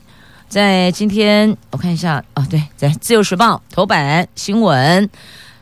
[0.50, 5.10] 在今天，我看一下啊，对，在《自由时报》头版新闻，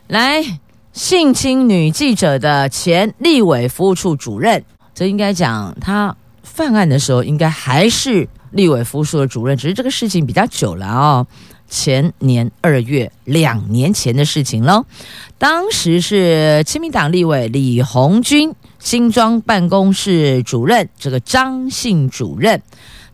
[0.08, 0.44] 来
[0.92, 11.26] 性侵女记者的前立委服务处主任，这应该讲他犯案的时候，应该还是立委服务处的主任，只是这个事情比较久了哦。
[11.68, 14.84] 前年二月，两年前的事情喽。
[15.36, 22.62] 当时是亲民党立委李鸿钧新庄办公室主任，这个张姓主任，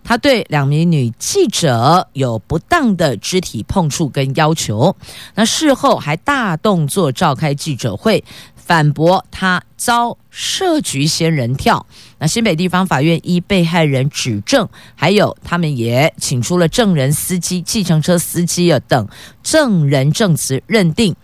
[0.05, 4.95] 他对两名女记者有不当的肢体碰触跟要求，
[5.35, 8.23] 那事后还大动作召开记者会。
[8.55, 11.85] 反驳他遭设局仙人跳，
[12.23, 19.09] 那新北地方法院依被害人指证，还有他们也请出了证人、司机、计程车司机啊等
[19.43, 21.17] 证人证词，认定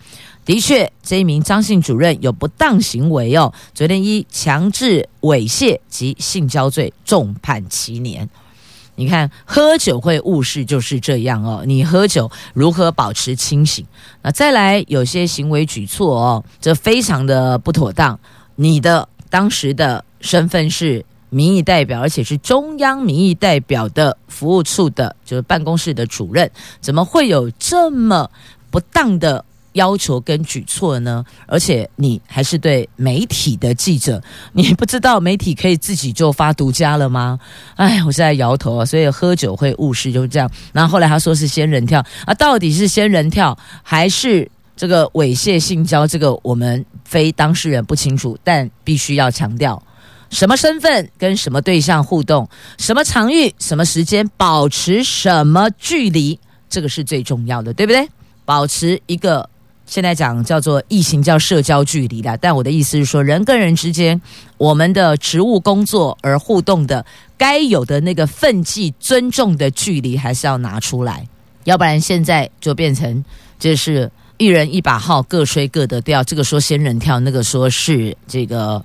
[0.43, 3.53] 的确这一名张姓主任有不当行为哦。
[3.73, 8.29] 昨天依强制猥亵及性交罪重判七年。
[8.95, 11.63] 你看，喝酒会误事就是这样哦。
[11.65, 13.85] 你喝酒如何保持清醒？
[14.21, 18.19] 那再来有些行为举措哦，这非常的不妥当。
[18.57, 26.49] 你的当时的身份是民意代表，而且是中央民意代表的服务处的，就是办公室的主任，
[26.81, 28.29] 怎么会有这么
[28.69, 29.45] 不当的？
[29.73, 31.23] 要求跟举措呢？
[31.45, 34.21] 而且你还是对媒体的记者，
[34.51, 37.39] 你不知道媒体可以自己就发独家了吗？
[37.75, 38.83] 哎，我现在摇头啊。
[38.83, 40.49] 所以喝酒会误事，就是这样。
[40.73, 44.49] 然后后来他说是仙人跳啊，到底是仙人跳还是
[44.79, 46.07] 这个猥亵性交？
[46.07, 49.83] 这个我们非当事人不清楚，但必须要强调，
[50.29, 58.07] 什么身份跟什么对象互动，什么场域、什么时间，保持什么距离，这个是最重要的，对不对？
[58.45, 59.49] 保持一个。
[59.85, 64.21] 现在讲叫做异性叫社交距离的，但我的意思是说，人跟人之间，
[64.59, 67.03] 我们的职务工作而互动的
[67.35, 71.27] 该有的那个分际尊重的距离，还是要拿出来，
[71.63, 73.25] 要不然现在就变成
[73.57, 76.23] 就是一人一把号，各吹各的调。
[76.23, 78.83] 这个说仙人跳，那个说是这个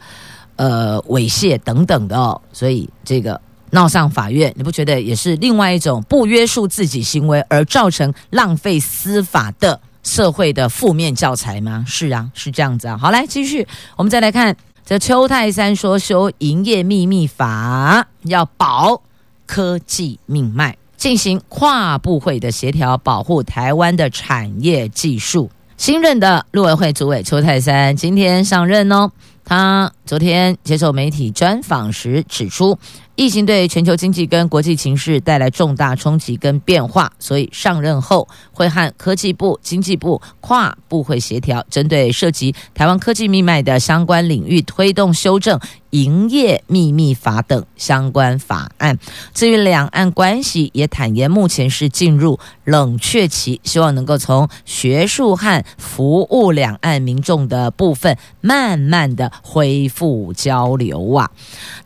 [0.57, 3.41] 呃猥亵等等的哦，所以这个
[3.71, 9.81] 闹上法院，你不觉得也是另外一种不约束自己行为而造成浪费司法的？
[10.03, 11.83] 社会的负面教材吗？
[11.89, 12.99] 是啊，是这样子啊。
[12.99, 19.01] 好，来继续，我们再来看这邱泰山说修营业秘密法，要保
[19.47, 25.51] 科技命脉，进行跨部会的协调，保护台湾的产业技术。
[25.77, 29.11] 新任的陆委会主委邱泰山今天上任哦，
[29.45, 32.79] 他昨天接受媒体专访时指出。
[33.17, 45.61] 疫情对全球经济跟国际情势带来重大冲击跟变化，所以上任后会和科技部、经济部跨部会协调，针对涉及台湾科技命脉的相关领域，推动修正
[45.91, 48.99] 营业秘密法等相关法案。
[49.33, 61.31] 至于两岸关系，也坦言目前是进入冷却期，希望能够从学术和服务两岸民众的部分，慢慢的恢复交流啊。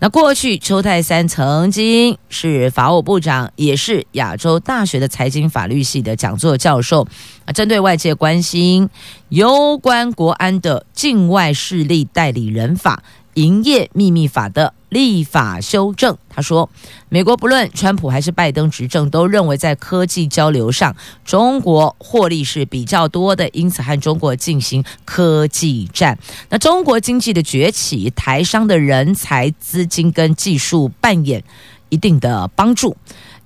[0.01, 1.18] 那过去邱太三。
[1.27, 7.09] 曾经是法务部长，也是亚洲大学的财经法律系的讲座教授。
[7.47, 8.89] 啊，针对外界关心
[9.31, 13.03] 有关国安的境外势力代理人法、
[13.35, 16.69] 营业秘密法的立法修正，他说，
[17.09, 26.19] 美国不论川普还是拜登执政，都认为在科技交流上，中国获利是比较多的，因此和中国进行科技战。
[26.49, 31.45] 那中国经济的崛起，台商的人才、资金跟技术扮演
[31.91, 32.97] 一定的帮助。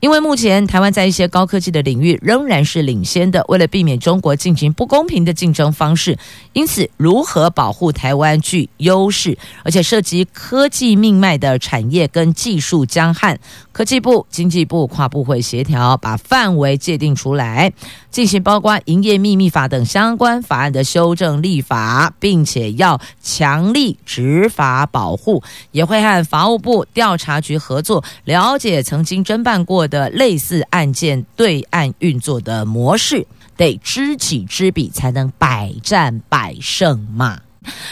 [0.03, 6.18] 因为目前台湾在一些高科技的领域仍然是领先的，为了避免中国进行不公平的竞争方式，
[6.55, 13.38] 因此如何保护台湾具优势，而且涉及科技命脉的产业跟技术江汉
[13.70, 17.72] 科技部、经济部跨部会协调，把范围界定出来，
[18.11, 33.26] 进行包括营业秘密法等相关法案的修正立法，并且要强力执法保护，也会和法务部调查局合作，了解曾经侦办过的类似案件对案运作的模式，
[33.59, 37.43] 得知己知彼，才能百战百胜嘛。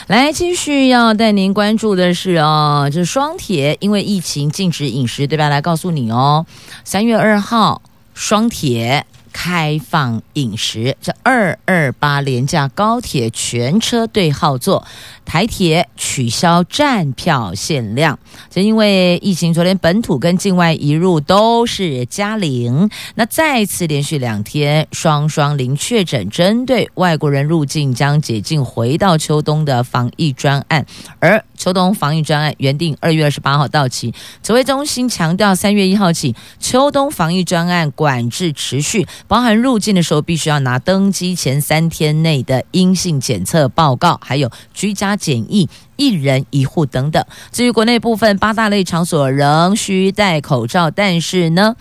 [0.06, 5.50] 来，继续要带您关注的是哦，这双铁因为疫情禁止饮食，对吧？
[5.50, 6.46] 来告诉你哦，
[6.84, 7.82] 三月二号
[8.14, 9.04] 双铁。
[9.42, 14.86] 开放饮食，这二二八廉价高铁全车对号座，
[15.24, 18.18] 台铁取消站票限量。
[18.50, 30.84] 这因为疫情，昨天本土跟境外移入都是加零，那再次连续两天双双零确诊，针对外国人入境将解禁，回到秋冬的防疫专案，
[31.18, 39.06] 而秋冬防疫专案原定二月二十八号到期，指挥中心强调三月一号起，秋冬防疫专案管制持续。
[39.28, 47.22] 包含入境的时候，必须要拿登机前三天内的阴性检测报告，还有居家检疫，一人一户等等。
[47.52, 51.76] 至于国内部分八大类场所仍需戴口罩，但是呢，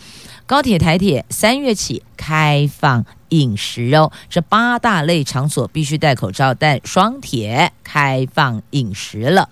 [0.45, 9.49] 高铁、台铁三月起开放饮食哦，这八大类场所必须戴口罩，但双铁开放饮食了。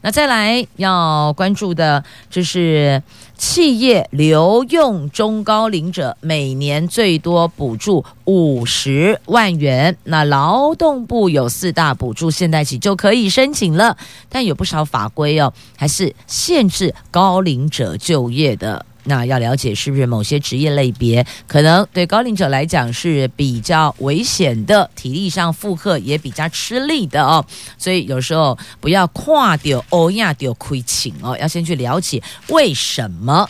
[0.00, 3.02] 那再来要关注的就是。
[3.38, 13.96] 企业留用中高龄者每年最多补助五十万元，那劳动部有四大补助，现在起就可以申请了。
[14.28, 18.84] 但有不少法规哦，还是限制高龄者就业的。
[19.08, 27.44] 那要了解是不是某些职业类别可能对高龄者来讲是比较危险的，体力上负荷也比较吃力的哦。
[27.78, 33.48] 所以有时候不要跨掉欧亚掉亏请哦，要先去了解为什么。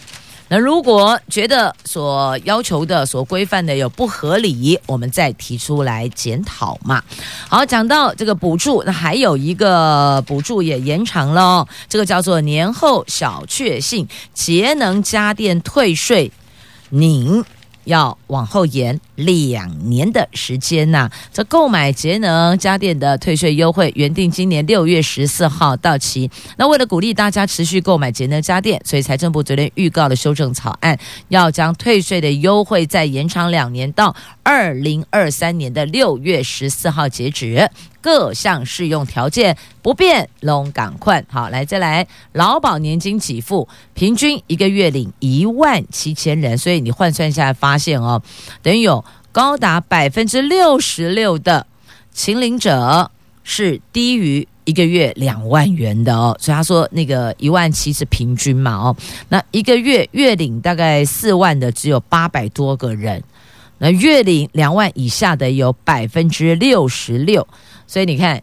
[0.48, 7.02] 那如果觉得所要求的、所规范的有不合理，我们再提出来检讨嘛。
[7.48, 16.32] 好，讲到这个补助，那还有一个补助也延长了哦，这个叫做年后小确幸节能家电退税，
[16.88, 17.44] 您。
[17.88, 26.30] 要往后延两年的时间呐、这购买节能家电的退税优惠原定今年六月十四号到期。
[26.58, 37.70] 那为了鼓励大家持续购买节能家电，所以财政部昨天预告了修正草案，要将退税的优惠再延长两年，到二零二三年的六月十四号截止。
[38.08, 48.22] 各项适用条件不变，拢赶快好来再来劳保年金给付，平均一个月领一万七千人，所以你换算一下发现哦，
[48.62, 51.66] 等于有高达百分之六十六的
[52.10, 53.10] 请领者
[53.44, 58.96] 是低于一个月两万元的哦，所以他说那个一万七是平均嘛哦，
[59.28, 63.22] 那一个月月领大概四万的只有八百多个人，
[63.76, 67.46] 那月领两万以下的有百分之六十六。
[67.88, 68.40] 所以你看，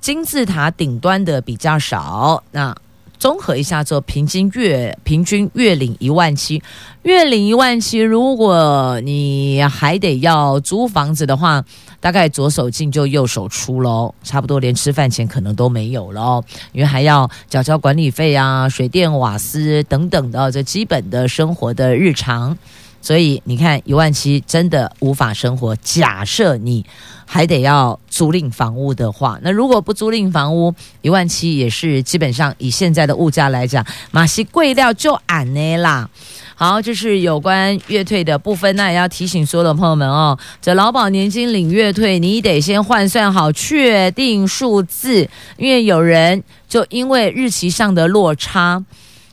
[0.00, 2.42] 金字塔顶端的比较少。
[2.50, 2.76] 那
[3.18, 6.62] 综合一下之后，平均月平均月领一万七，
[7.02, 11.62] 月领一万七，如果你还得要租房子的话，
[12.00, 22.56] 大概左手进就右手出喽，差不多连吃饭钱可能都没有了，因为还要缴交管理费啊、水电瓦斯等等的这基本的生活的日常。
[23.02, 25.74] 所以你看，一万七真的无法生活。
[25.76, 26.84] 假设你
[27.24, 36.10] 还得要租赁房屋的话，那如果不租赁房屋，一万七也是基本上以现在的物价来讲，马西贵料就俺呢啦。
[36.54, 38.76] 好，这是有关月退的部分。
[38.76, 45.26] 那也要提醒所有的朋友们哦，这劳保年金领月退，你得先换算好确定数字，
[45.56, 48.84] 因为有人就因为日期上的落差，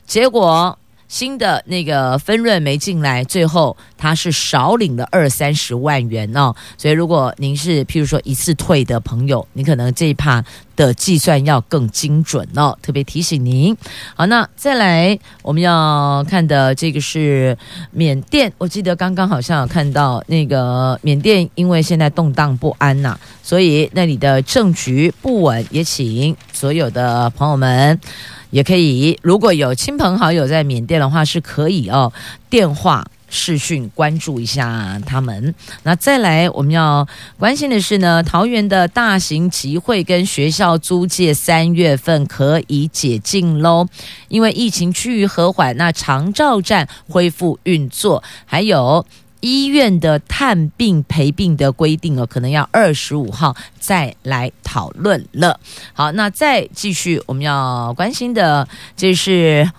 [0.06, 0.78] 结果。
[1.08, 6.54] 新的那个分润没进来，最后他是少领了二三十万元哦。
[6.76, 10.44] 所以如果您是譬如说一次退的朋友，你可能这一趴
[10.76, 12.78] 的计算要更精准哦。
[12.82, 13.74] 特别提醒您。
[14.14, 17.56] 好，那再来我们要看的这个是
[17.90, 27.98] 缅甸，我记得刚刚好像有看到那个缅甸，因为现在动荡不安呐、所以那里的政局不稳，也请所有的朋友们。
[28.50, 32.12] 也可以，如果有亲朋好友在缅甸的话，是可以哦，
[32.48, 35.54] 电话视讯关注一下他们。
[35.82, 37.06] 那再来，我们要
[37.38, 43.86] 关心的是呢，桃园的大型集会跟学校租借三月份可以解禁喽，
[44.28, 49.04] 因为疫情趋于和缓，那长照站恢复运作，还有
[49.40, 55.58] 医院的探病陪病的规定哦，可能要二十五号再来讨论了。
[55.92, 58.66] 好，那再继续，我们要关心的
[58.96, 59.70] 就是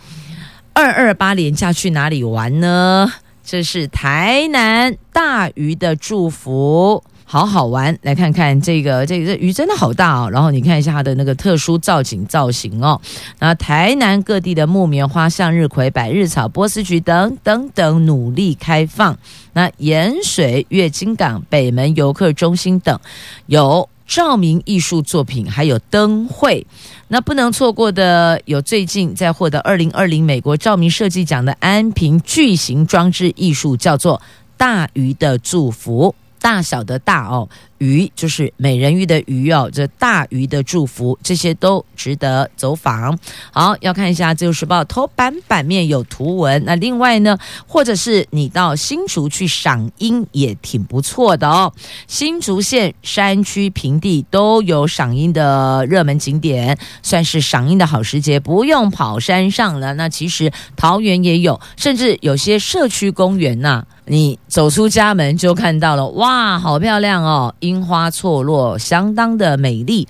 [0.73, 3.11] 二二八连假去哪里玩呢？
[3.43, 7.95] 这是台南大鱼的祝福，好好玩。
[8.01, 10.29] 来看看这个，这个这鱼真的好大哦。
[10.31, 12.99] 然后你看一下它的那个特殊造景造型哦。
[13.37, 19.15] 那台南各地的木棉花、向日葵、百日草、波斯菊等等等努力开放。
[19.53, 22.99] 那盐水、月津港、北门游客中心等
[23.45, 26.65] 有照明艺术作品，还有灯会。
[27.09, 34.19] 那不能错过的有最近在获得二零二零美国照明设计奖的安平巨型装置艺术，叫做
[34.57, 36.15] “大鱼的祝福”。
[36.39, 43.17] 大小的大哦，鱼就是美人鱼的鱼哦，这大鱼的祝福，这些都值得走访。
[43.51, 46.63] 好，要看一下《自由时报》头版版面有图文。
[46.65, 47.37] 那另外呢，
[47.67, 51.73] 或者是你到新竹去赏樱也挺不错的哦。
[52.07, 59.93] 新竹县山区平地都有赏樱的热门景点，算是赏樱的好时节，不用跑山上了。
[59.95, 67.53] 那其实桃园也有，甚至有些社区公园呐、你走出家门就看到了，哇，好漂亮哦！
[67.59, 70.07] 樱花错落，相当的美丽，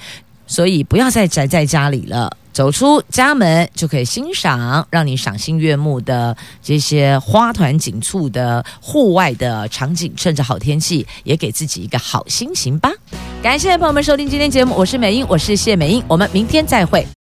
[0.47, 12.89] 所以不要再宅在家里了，走出家门就可以欣赏让你赏心悦目的这些花团锦簇的户外的场景，趁着好天气，也给自己一个好心情吧。
[13.43, 17.06] 感谢朋友们收听今天节目，我是美英，我是谢美英，我们明天再会。